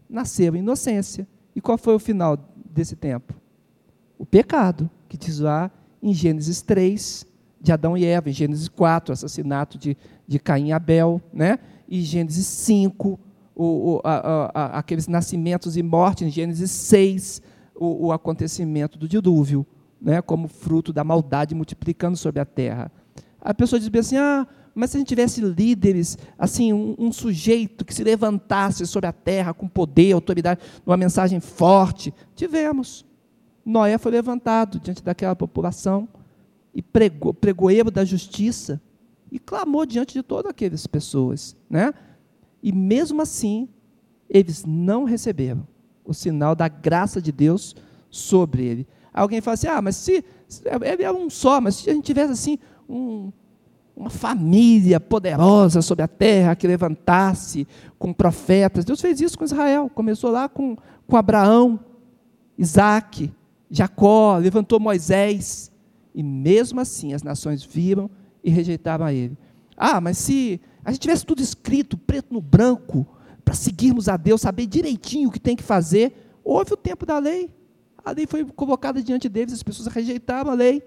Nasceu 0.09 0.56
inocência. 0.56 1.28
E 1.54 1.61
qual 1.61 1.78
foi 1.78 1.94
o 1.94 2.00
final 2.00 2.37
desse 2.56 2.96
tempo? 2.96 3.35
O 4.18 4.26
pecado, 4.26 4.90
que 5.09 5.16
diz 5.16 5.38
lá 5.38 5.70
em 6.02 6.12
Gênesis 6.12 6.61
3, 6.61 7.24
de 7.61 7.73
Adão 7.73 7.96
e 7.96 8.05
Eva, 8.05 8.31
em 8.31 8.33
Gênesis 8.33 8.68
4, 8.68 9.11
o 9.11 9.14
assassinato 9.14 9.77
de, 9.79 9.96
de 10.27 10.38
Caim 10.38 10.68
e 10.68 10.73
Abel, 10.73 11.20
né? 11.33 11.59
e 11.88 12.01
Gênesis 12.03 12.46
5, 12.46 13.20
o, 13.55 13.64
o, 13.64 14.01
a, 14.03 14.51
a, 14.55 14.79
aqueles 14.79 15.07
nascimentos 15.07 15.77
e 15.77 15.83
mortes, 15.83 16.27
em 16.27 16.31
Gênesis 16.31 16.70
6, 16.70 17.42
o, 17.75 18.07
o 18.07 18.12
acontecimento 18.12 18.99
do 18.99 19.09
dilúvio 19.09 19.66
né, 20.01 20.23
como 20.23 20.49
fruto 20.49 20.92
da 20.92 21.05
maldade 21.05 21.55
multiplicando 21.55 22.16
sobre 22.16 22.40
a 22.40 22.44
terra. 22.44 22.90
A 23.40 23.53
pessoa 23.53 23.79
diz 23.79 23.90
assim: 23.94 24.16
ah, 24.16 24.46
mas 24.75 24.90
se 24.90 24.96
a 24.96 25.01
gente 25.01 25.09
tivesse 25.09 25.40
líderes, 25.40 26.16
assim, 26.38 26.73
um, 26.73 26.94
um, 26.99 27.12
sujeito 27.12 27.85
que 27.85 27.92
se 27.92 28.03
levantasse 28.03 28.87
sobre 28.87 29.09
a 29.09 29.12
terra 29.12 29.53
com 29.53 29.68
poder, 29.68 30.12
autoridade, 30.12 30.61
uma 30.87 30.96
mensagem 30.96 31.40
forte, 31.40 32.14
tivemos. 32.35 33.05
Noé 33.64 33.99
foi 33.99 34.12
levantado 34.12 34.81
diante 34.81 35.03
daquela 35.03 35.37
população 35.37 36.09
e 36.74 36.83
pregou, 36.83 37.35
pregoeiro 37.35 37.90
da 37.90 38.04
justiça 38.04 38.80
e 39.30 39.38
clamou 39.38 39.87
diante 39.87 40.14
de 40.14 40.22
todas 40.22 40.50
aquelas 40.50 40.87
pessoas, 40.87 41.56
né? 41.68 41.92
E 42.62 42.72
mesmo 42.72 43.22
assim, 43.22 43.68
eles 44.28 44.64
não 44.64 45.04
receberam 45.04 45.66
o 46.04 46.12
sinal 46.12 46.54
da 46.54 46.68
graça 46.68 47.20
de 47.20 47.33
Deus 47.33 47.74
sobre 48.11 48.64
ele. 48.64 48.88
Alguém 49.12 49.40
fala 49.40 49.54
assim: 49.54 49.66
ah, 49.66 49.80
mas 49.80 49.96
se. 49.96 50.24
Ele 50.83 51.02
é 51.02 51.12
um 51.12 51.30
só, 51.30 51.61
mas 51.61 51.76
se 51.76 51.90
a 51.90 51.94
gente 51.94 52.04
tivesse 52.04 52.33
assim, 52.33 52.59
um, 52.88 53.33
uma 53.96 54.11
família 54.11 54.98
poderosa 54.98 55.83
sobre 55.83 56.02
a 56.02 56.09
terra 56.09 56.56
que 56.56 56.66
levantasse 56.66 57.66
com 57.98 58.12
profetas. 58.12 58.85
Deus 58.85 59.00
fez 59.00 59.20
isso 59.20 59.38
com 59.38 59.44
Israel. 59.44 59.90
Começou 59.94 60.30
lá 60.30 60.48
com, 60.48 60.76
com 61.06 61.16
Abraão, 61.16 61.78
Isaac, 62.59 63.33
Jacó, 63.70 64.37
levantou 64.38 64.80
Moisés. 64.80 65.69
E 66.14 66.23
mesmo 66.23 66.81
assim 66.81 67.12
as 67.12 67.23
nações 67.23 67.62
viram 67.62 68.11
e 68.42 68.51
rejeitaram 68.51 69.05
a 69.05 69.12
ele. 69.12 69.37
Ah, 69.77 70.01
mas 70.01 70.18
se 70.18 70.61
a 70.85 70.90
gente 70.90 71.03
tivesse 71.03 71.25
tudo 71.25 71.42
escrito, 71.42 71.96
preto 71.96 72.33
no 72.33 72.40
branco, 72.40 73.07
para 73.44 73.55
seguirmos 73.55 74.09
a 74.09 74.16
Deus, 74.16 74.40
saber 74.40 74.66
direitinho 74.66 75.29
o 75.29 75.33
que 75.33 75.40
tem 75.40 75.57
que 75.57 75.62
fazer, 75.62 76.12
houve 76.44 76.75
o 76.75 76.77
tempo 76.77 77.07
da 77.07 77.18
lei. 77.18 77.51
A 78.05 78.12
lei 78.12 78.27
foi 78.27 78.44
colocada 78.44 79.03
diante 79.03 79.29
deles, 79.29 79.55
as 79.55 79.62
pessoas 79.62 79.88
rejeitavam 79.88 80.53
a 80.53 80.57
lei, 80.57 80.83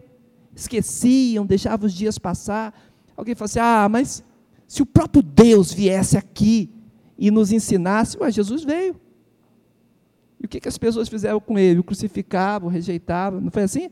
esqueciam, 0.55 1.45
deixavam 1.45 1.85
os 1.85 1.93
dias 1.93 2.17
passar. 2.17 2.73
Alguém 3.15 3.35
falou 3.35 3.45
assim: 3.45 3.59
ah, 3.59 3.87
mas 3.89 4.23
se 4.67 4.81
o 4.81 4.85
próprio 4.85 5.21
Deus 5.21 5.71
viesse 5.71 6.17
aqui 6.17 6.69
e 7.17 7.29
nos 7.29 7.51
ensinasse, 7.51 8.17
ué, 8.17 8.31
Jesus 8.31 8.63
veio. 8.63 8.99
E 10.39 10.45
o 10.45 10.49
que, 10.49 10.59
que 10.59 10.67
as 10.67 10.77
pessoas 10.77 11.07
fizeram 11.07 11.39
com 11.39 11.57
ele? 11.57 11.79
O 11.79 11.83
crucificavam, 11.83 12.69
rejeitavam, 12.69 13.39
não 13.39 13.51
foi 13.51 13.63
assim? 13.63 13.89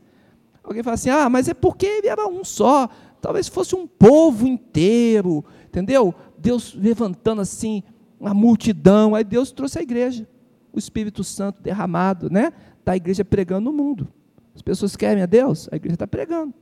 Alguém 0.62 0.82
fala 0.82 0.94
assim: 0.94 1.10
ah, 1.10 1.28
mas 1.28 1.48
é 1.48 1.54
porque 1.54 1.86
ele 1.86 2.08
era 2.08 2.26
um 2.26 2.44
só, 2.44 2.88
talvez 3.20 3.48
fosse 3.48 3.74
um 3.74 3.86
povo 3.86 4.46
inteiro, 4.46 5.44
entendeu? 5.66 6.14
Deus 6.38 6.74
levantando 6.74 7.40
assim 7.40 7.82
uma 8.18 8.32
multidão, 8.32 9.14
aí 9.14 9.24
Deus 9.24 9.50
trouxe 9.50 9.78
a 9.78 9.82
igreja, 9.82 10.28
o 10.72 10.78
Espírito 10.78 11.24
Santo 11.24 11.60
derramado, 11.60 12.30
né? 12.30 12.52
está 12.82 12.92
a 12.92 12.96
igreja 12.96 13.24
pregando 13.24 13.70
no 13.70 13.76
mundo. 13.76 14.08
As 14.54 14.60
pessoas 14.60 14.94
querem 14.96 15.22
a 15.22 15.26
Deus, 15.26 15.68
a 15.72 15.76
igreja 15.76 15.94
está 15.94 16.06
pregando. 16.06 16.52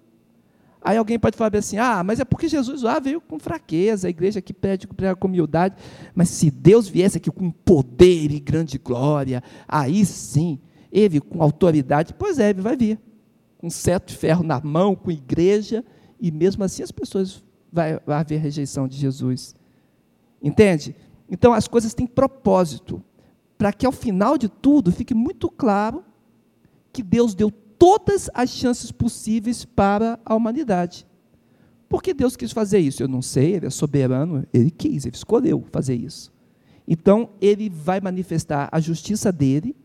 Aí 0.82 0.96
alguém 0.96 1.18
pode 1.18 1.36
falar 1.36 1.54
assim: 1.56 1.76
ah, 1.76 2.02
mas 2.04 2.20
é 2.20 2.24
porque 2.24 2.48
Jesus 2.48 2.82
lá 2.82 2.98
veio 3.00 3.20
com 3.20 3.38
fraqueza, 3.38 4.06
a 4.06 4.10
igreja 4.10 4.40
que 4.40 4.52
pede 4.52 4.86
prega 4.86 5.16
com 5.16 5.26
humildade. 5.28 5.74
Mas 6.14 6.28
se 6.28 6.50
Deus 6.50 6.88
viesse 6.88 7.18
aqui 7.18 7.30
com 7.30 7.50
poder 7.50 8.30
e 8.30 8.40
grande 8.40 8.78
glória, 8.78 9.42
aí 9.66 10.06
sim, 10.06 10.58
ele 10.90 11.20
com 11.20 11.42
autoridade, 11.42 12.14
pois 12.14 12.38
é, 12.38 12.50
ele 12.50 12.62
vai 12.62 12.76
vir. 12.76 12.98
Com 13.60 13.68
cetro 13.68 14.14
de 14.14 14.18
ferro 14.18 14.42
na 14.42 14.58
mão, 14.58 14.96
com 14.96 15.10
igreja, 15.10 15.84
e 16.18 16.30
mesmo 16.30 16.64
assim 16.64 16.82
as 16.82 16.90
pessoas 16.90 17.44
vai, 17.70 18.00
vai 18.06 18.20
haver 18.20 18.40
rejeição 18.40 18.88
de 18.88 18.96
Jesus. 18.96 19.54
Entende? 20.42 20.96
Então 21.30 21.52
as 21.52 21.68
coisas 21.68 21.92
têm 21.92 22.06
propósito, 22.06 23.02
para 23.58 23.72
que 23.72 23.84
ao 23.84 23.92
final 23.92 24.38
de 24.38 24.48
tudo 24.48 24.90
fique 24.90 25.12
muito 25.12 25.50
claro 25.50 26.02
que 26.90 27.02
Deus 27.02 27.34
deu 27.34 27.50
todas 27.50 28.30
as 28.32 28.48
chances 28.48 28.90
possíveis 28.90 29.66
para 29.66 30.18
a 30.24 30.34
humanidade. 30.34 31.06
Por 31.88 32.02
que 32.02 32.14
Deus 32.14 32.36
quis 32.36 32.52
fazer 32.52 32.78
isso? 32.78 33.02
Eu 33.02 33.08
não 33.08 33.20
sei, 33.20 33.56
Ele 33.56 33.66
é 33.66 33.70
soberano, 33.70 34.46
Ele 34.54 34.70
quis, 34.70 35.04
Ele 35.04 35.14
escolheu 35.14 35.64
fazer 35.70 35.94
isso. 35.94 36.32
Então, 36.86 37.30
Ele 37.40 37.68
vai 37.68 38.00
manifestar 38.00 38.68
a 38.72 38.80
justiça 38.80 39.30
dele 39.30 39.76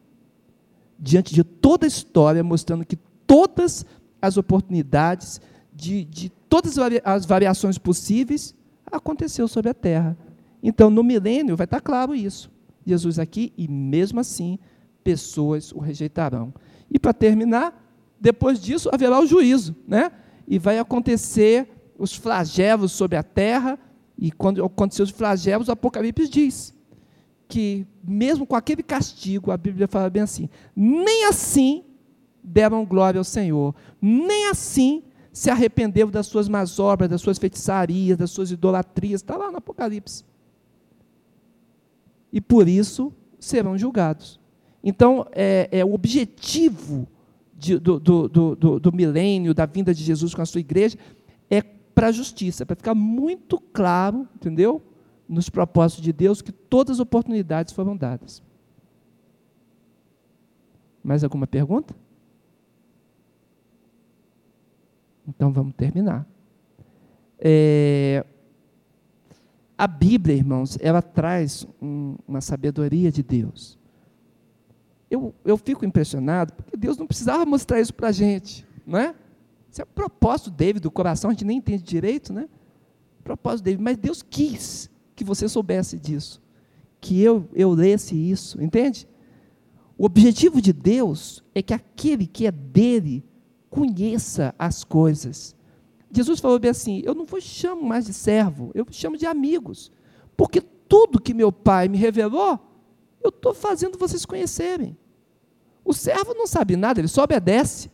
diante 0.97 1.33
de 1.33 1.43
toda 1.43 1.85
a 1.85 1.88
história, 1.88 2.43
mostrando 2.43 2.85
que 2.85 2.97
todas 3.27 3.85
as 4.21 4.38
oportunidades, 4.38 5.41
de, 5.73 6.05
de 6.05 6.29
todas 6.49 6.77
as 7.03 7.25
variações 7.25 7.77
possíveis, 7.77 8.55
aconteceu 8.91 9.47
sobre 9.47 9.69
a 9.69 9.73
terra. 9.73 10.17
Então, 10.63 10.89
no 10.89 11.03
milênio, 11.03 11.55
vai 11.55 11.65
estar 11.65 11.81
claro 11.81 12.15
isso. 12.15 12.49
Jesus 12.85 13.19
aqui, 13.19 13.51
e 13.57 13.67
mesmo 13.67 14.19
assim, 14.19 14.57
pessoas 15.03 15.71
o 15.71 15.79
rejeitarão. 15.79 16.53
E 16.89 16.99
para 16.99 17.13
terminar, 17.13 17.83
depois 18.19 18.59
disso 18.59 18.89
haverá 18.91 19.19
o 19.19 19.25
juízo, 19.25 19.75
né? 19.88 20.11
E 20.47 20.57
vai 20.57 20.79
acontecer 20.79 21.67
os 21.97 22.15
flagelos 22.15 22.91
sobre 22.91 23.17
a 23.17 23.23
terra, 23.23 23.77
e 24.17 24.31
quando 24.31 24.63
acontecer 24.63 25.03
os 25.03 25.09
flagelos, 25.09 25.67
o 25.67 25.71
Apocalipse 25.71 26.29
diz 26.29 26.73
que, 27.47 27.85
mesmo 28.03 28.45
com 28.45 28.55
aquele 28.55 28.81
castigo, 28.81 29.51
a 29.51 29.57
Bíblia 29.57 29.88
fala 29.88 30.09
bem 30.09 30.23
assim: 30.23 30.49
nem 30.75 31.25
assim 31.25 31.83
deram 32.45 32.86
glória 32.86 33.17
ao 33.19 33.23
Senhor, 33.23 33.73
nem 34.01 34.49
assim 34.49 35.03
se 35.34 35.49
arrependeram 35.49 36.10
das 36.10 36.27
suas 36.27 36.47
más 36.47 36.79
obras, 36.79 37.10
das 37.10 37.19
suas 37.19 37.38
feitiçarias, 37.38 38.17
das 38.17 38.31
suas 38.31 38.51
idolatrias, 38.51 39.21
está 39.21 39.36
lá 39.36 39.51
no 39.51 39.58
Apocalipse. 39.58 40.23
E 42.31 42.39
por 42.39 42.69
isso 42.69 43.12
serão 43.39 43.77
julgados. 43.77 44.39
Então, 44.84 45.27
é, 45.31 45.67
é 45.71 45.84
o 45.84 45.93
objetivo 45.93 47.08
de, 47.58 47.77
do, 47.77 47.99
do, 47.99 48.27
do, 48.55 48.79
do 48.79 48.93
milênio, 48.93 49.53
da 49.53 49.65
vinda 49.65 49.93
de 49.93 50.03
Jesus 50.03 50.34
com 50.34 50.41
a 50.41 50.45
sua 50.45 50.62
igreja, 50.62 50.97
é 51.49 51.62
para 51.62 52.08
a 52.08 52.12
justiça, 52.12 52.65
para 52.65 52.75
ficar 52.75 52.93
muito 52.93 53.60
claro, 53.60 54.27
entendeu? 54.36 54.81
Nos 55.27 55.49
propósitos 55.49 56.03
de 56.03 56.13
Deus, 56.13 56.41
que 56.41 56.51
todas 56.51 56.97
as 56.97 56.99
oportunidades 56.99 57.73
foram 57.73 57.97
dadas. 57.97 58.43
Mais 61.03 61.23
alguma 61.23 61.47
pergunta? 61.47 61.95
Então 65.27 65.51
vamos 65.51 65.73
terminar. 65.75 66.27
É, 67.39 68.25
A 69.77 69.88
Bíblia, 69.88 70.35
irmãos, 70.35 70.77
ela 70.81 71.01
traz 71.01 71.67
um, 71.81 72.15
uma 72.27 72.41
sabedoria 72.41 73.11
de 73.11 73.21
Deus. 73.21 73.77
Eu, 75.09 75.33
eu 75.43 75.57
fico 75.57 75.85
impressionado, 75.85 76.53
porque 76.53 76.75
Deus 76.75 76.97
não 76.97 77.07
precisava 77.07 77.45
mostrar 77.45 77.79
isso 77.79 77.93
para 77.93 78.09
a 78.09 78.11
gente, 78.11 78.65
não 78.85 78.97
é? 78.99 79.15
Isso 79.69 79.81
é 79.81 79.83
o 79.83 79.88
propósito 79.88 80.49
dele, 80.49 80.79
do 80.79 80.89
coração, 80.89 81.29
a 81.29 81.33
gente 81.33 81.45
nem 81.45 81.57
entende 81.57 81.83
direito, 81.83 82.33
né? 82.33 82.47
propósito 83.25 83.65
dele, 83.65 83.81
mas 83.81 83.97
Deus 83.97 84.21
quis 84.21 84.89
que 85.15 85.23
você 85.23 85.49
soubesse 85.49 85.97
disso, 85.97 86.39
que 87.01 87.19
eu, 87.19 87.49
eu 87.53 87.71
lesse 87.71 88.15
isso, 88.15 88.61
entende? 88.61 89.07
O 89.97 90.05
objetivo 90.05 90.61
de 90.61 90.71
Deus 90.71 91.43
é 91.55 91.61
que 91.61 91.73
aquele 91.73 92.27
que 92.27 92.45
é 92.45 92.51
dele 92.51 93.23
conheça 93.75 94.55
as 94.57 94.85
coisas. 94.85 95.53
Jesus 96.09 96.39
falou 96.39 96.57
bem 96.57 96.71
assim: 96.71 97.01
Eu 97.03 97.13
não 97.13 97.25
vos 97.25 97.43
chamo 97.43 97.83
mais 97.83 98.05
de 98.05 98.13
servo, 98.13 98.71
eu 98.73 98.85
vos 98.85 98.95
chamo 98.95 99.17
de 99.17 99.25
amigos, 99.25 99.91
porque 100.38 100.61
tudo 100.61 101.21
que 101.21 101.33
meu 101.33 101.51
Pai 101.51 101.89
me 101.89 101.97
revelou, 101.97 102.57
eu 103.21 103.29
estou 103.29 103.53
fazendo 103.53 103.97
vocês 103.97 104.25
conhecerem. 104.25 104.97
O 105.83 105.93
servo 105.93 106.33
não 106.33 106.47
sabe 106.47 106.77
nada, 106.77 107.01
ele 107.01 107.07
só 107.09 107.23
obedece, 107.23 107.91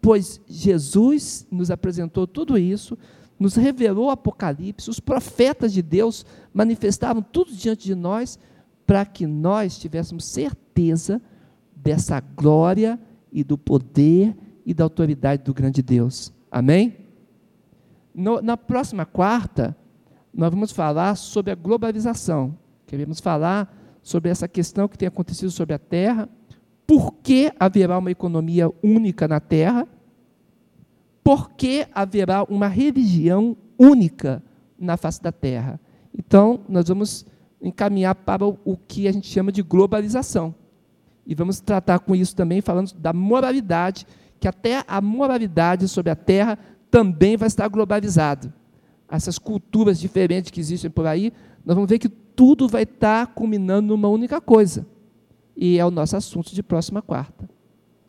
pois 0.00 0.40
Jesus 0.46 1.46
nos 1.50 1.70
apresentou 1.70 2.26
tudo 2.26 2.56
isso, 2.56 2.96
nos 3.38 3.56
revelou 3.56 4.06
o 4.06 4.10
Apocalipse, 4.10 4.88
os 4.88 5.00
profetas 5.00 5.72
de 5.72 5.82
Deus 5.82 6.24
manifestavam 6.54 7.22
tudo 7.22 7.52
diante 7.52 7.84
de 7.84 7.94
nós, 7.94 8.38
para 8.86 9.04
que 9.04 9.26
nós 9.26 9.78
tivéssemos 9.78 10.24
certeza 10.24 11.20
dessa 11.74 12.20
glória 12.20 13.00
e 13.32 13.42
do 13.42 13.58
poder 13.58 14.36
e 14.64 14.72
da 14.74 14.84
autoridade 14.84 15.42
do 15.42 15.54
grande 15.54 15.82
Deus. 15.82 16.32
Amém? 16.50 16.96
No, 18.14 18.40
na 18.42 18.56
próxima 18.56 19.04
quarta, 19.04 19.76
nós 20.32 20.50
vamos 20.50 20.72
falar 20.72 21.16
sobre 21.16 21.52
a 21.52 21.54
globalização. 21.54 22.56
Queremos 22.86 23.20
falar 23.20 23.74
sobre 24.02 24.30
essa 24.30 24.48
questão 24.48 24.88
que 24.88 24.98
tem 24.98 25.08
acontecido 25.08 25.50
sobre 25.50 25.74
a 25.74 25.78
Terra, 25.78 26.28
por 26.86 27.14
que 27.22 27.52
haverá 27.58 27.98
uma 27.98 28.10
economia 28.10 28.70
única 28.82 29.28
na 29.28 29.40
Terra, 29.40 29.86
por 31.22 31.50
que 31.50 31.86
haverá 31.94 32.42
uma 32.44 32.66
religião 32.66 33.56
única 33.78 34.42
na 34.78 34.96
face 34.96 35.22
da 35.22 35.30
Terra. 35.30 35.80
Então, 36.16 36.60
nós 36.68 36.88
vamos 36.88 37.24
encaminhar 37.60 38.14
para 38.14 38.44
o 38.44 38.76
que 38.76 39.06
a 39.06 39.12
gente 39.12 39.28
chama 39.28 39.52
de 39.52 39.62
globalização. 39.62 40.54
E 41.24 41.34
vamos 41.34 41.60
tratar 41.60 42.00
com 42.00 42.14
isso 42.14 42.34
também, 42.34 42.60
falando 42.60 42.92
da 42.94 43.12
moralidade, 43.12 44.04
que 44.42 44.48
até 44.48 44.84
a 44.86 45.00
moralidade 45.00 45.88
sobre 45.88 46.10
a 46.10 46.16
terra 46.16 46.58
também 46.90 47.36
vai 47.36 47.46
estar 47.46 47.68
globalizada. 47.68 48.52
Essas 49.10 49.38
culturas 49.38 49.98
diferentes 49.98 50.50
que 50.50 50.60
existem 50.60 50.90
por 50.90 51.06
aí, 51.06 51.32
nós 51.64 51.74
vamos 51.74 51.88
ver 51.88 51.98
que 51.98 52.08
tudo 52.08 52.68
vai 52.68 52.82
estar 52.82 53.28
culminando 53.28 53.88
numa 53.88 54.08
única 54.08 54.40
coisa. 54.40 54.86
E 55.56 55.78
é 55.78 55.86
o 55.86 55.90
nosso 55.90 56.16
assunto 56.16 56.54
de 56.54 56.62
próxima 56.62 57.00
quarta. 57.00 57.48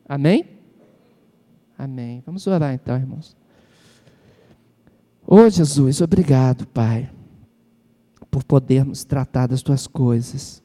Amém? 0.07 0.45
Amém. 1.77 2.21
Vamos 2.25 2.47
orar 2.47 2.73
então, 2.73 2.95
irmãos. 2.97 3.37
Oh, 5.25 5.49
Jesus, 5.49 6.01
obrigado, 6.01 6.67
Pai 6.67 7.09
por 8.33 8.43
podermos 8.43 9.03
tratar 9.03 9.45
das 9.45 9.61
tuas 9.61 9.85
coisas. 9.85 10.63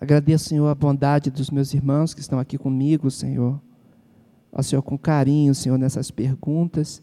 Agradeço, 0.00 0.50
Senhor, 0.50 0.68
a 0.68 0.74
bondade 0.74 1.28
dos 1.28 1.50
meus 1.50 1.74
irmãos 1.74 2.14
que 2.14 2.20
estão 2.20 2.38
aqui 2.38 2.56
comigo, 2.56 3.10
Senhor. 3.10 3.60
Ó 4.52 4.62
Senhor, 4.62 4.82
com 4.82 4.98
carinho, 4.98 5.54
Senhor, 5.54 5.78
nessas 5.78 6.10
perguntas 6.10 7.02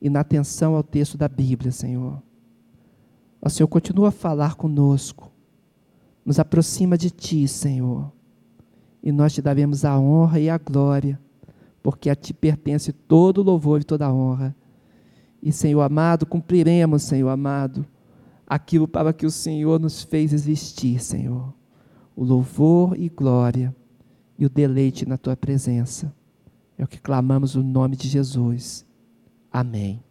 e 0.00 0.08
na 0.08 0.20
atenção 0.20 0.74
ao 0.74 0.82
texto 0.82 1.18
da 1.18 1.28
Bíblia, 1.28 1.72
Senhor. 1.72 2.22
Ó 3.40 3.48
Senhor, 3.48 3.68
continua 3.68 4.08
a 4.08 4.12
falar 4.12 4.54
conosco. 4.54 5.30
Nos 6.24 6.38
aproxima 6.38 6.96
de 6.96 7.10
Ti, 7.10 7.46
Senhor. 7.48 8.10
E 9.02 9.12
nós 9.12 9.34
te 9.34 9.42
daremos 9.42 9.84
a 9.84 9.98
honra 9.98 10.40
e 10.40 10.48
a 10.48 10.56
glória, 10.56 11.20
porque 11.82 12.08
a 12.08 12.14
Ti 12.14 12.32
pertence 12.32 12.92
todo 12.92 13.38
o 13.38 13.42
louvor 13.42 13.80
e 13.80 13.84
toda 13.84 14.06
a 14.06 14.12
honra. 14.12 14.56
E, 15.42 15.52
Senhor 15.52 15.82
amado, 15.82 16.24
cumpriremos, 16.24 17.02
Senhor 17.02 17.28
amado, 17.28 17.84
aquilo 18.46 18.88
para 18.88 19.12
que 19.12 19.26
o 19.26 19.30
Senhor 19.30 19.78
nos 19.78 20.02
fez 20.02 20.32
existir, 20.32 21.02
Senhor. 21.02 21.52
O 22.16 22.24
louvor 22.24 22.98
e 22.98 23.10
glória 23.10 23.74
e 24.38 24.46
o 24.46 24.48
deleite 24.48 25.06
na 25.06 25.18
tua 25.18 25.36
presença. 25.36 26.14
É 26.76 26.84
o 26.84 26.88
que 26.88 26.98
clamamos 27.00 27.54
no 27.54 27.62
nome 27.62 27.96
de 27.96 28.08
Jesus. 28.08 28.86
Amém. 29.50 30.02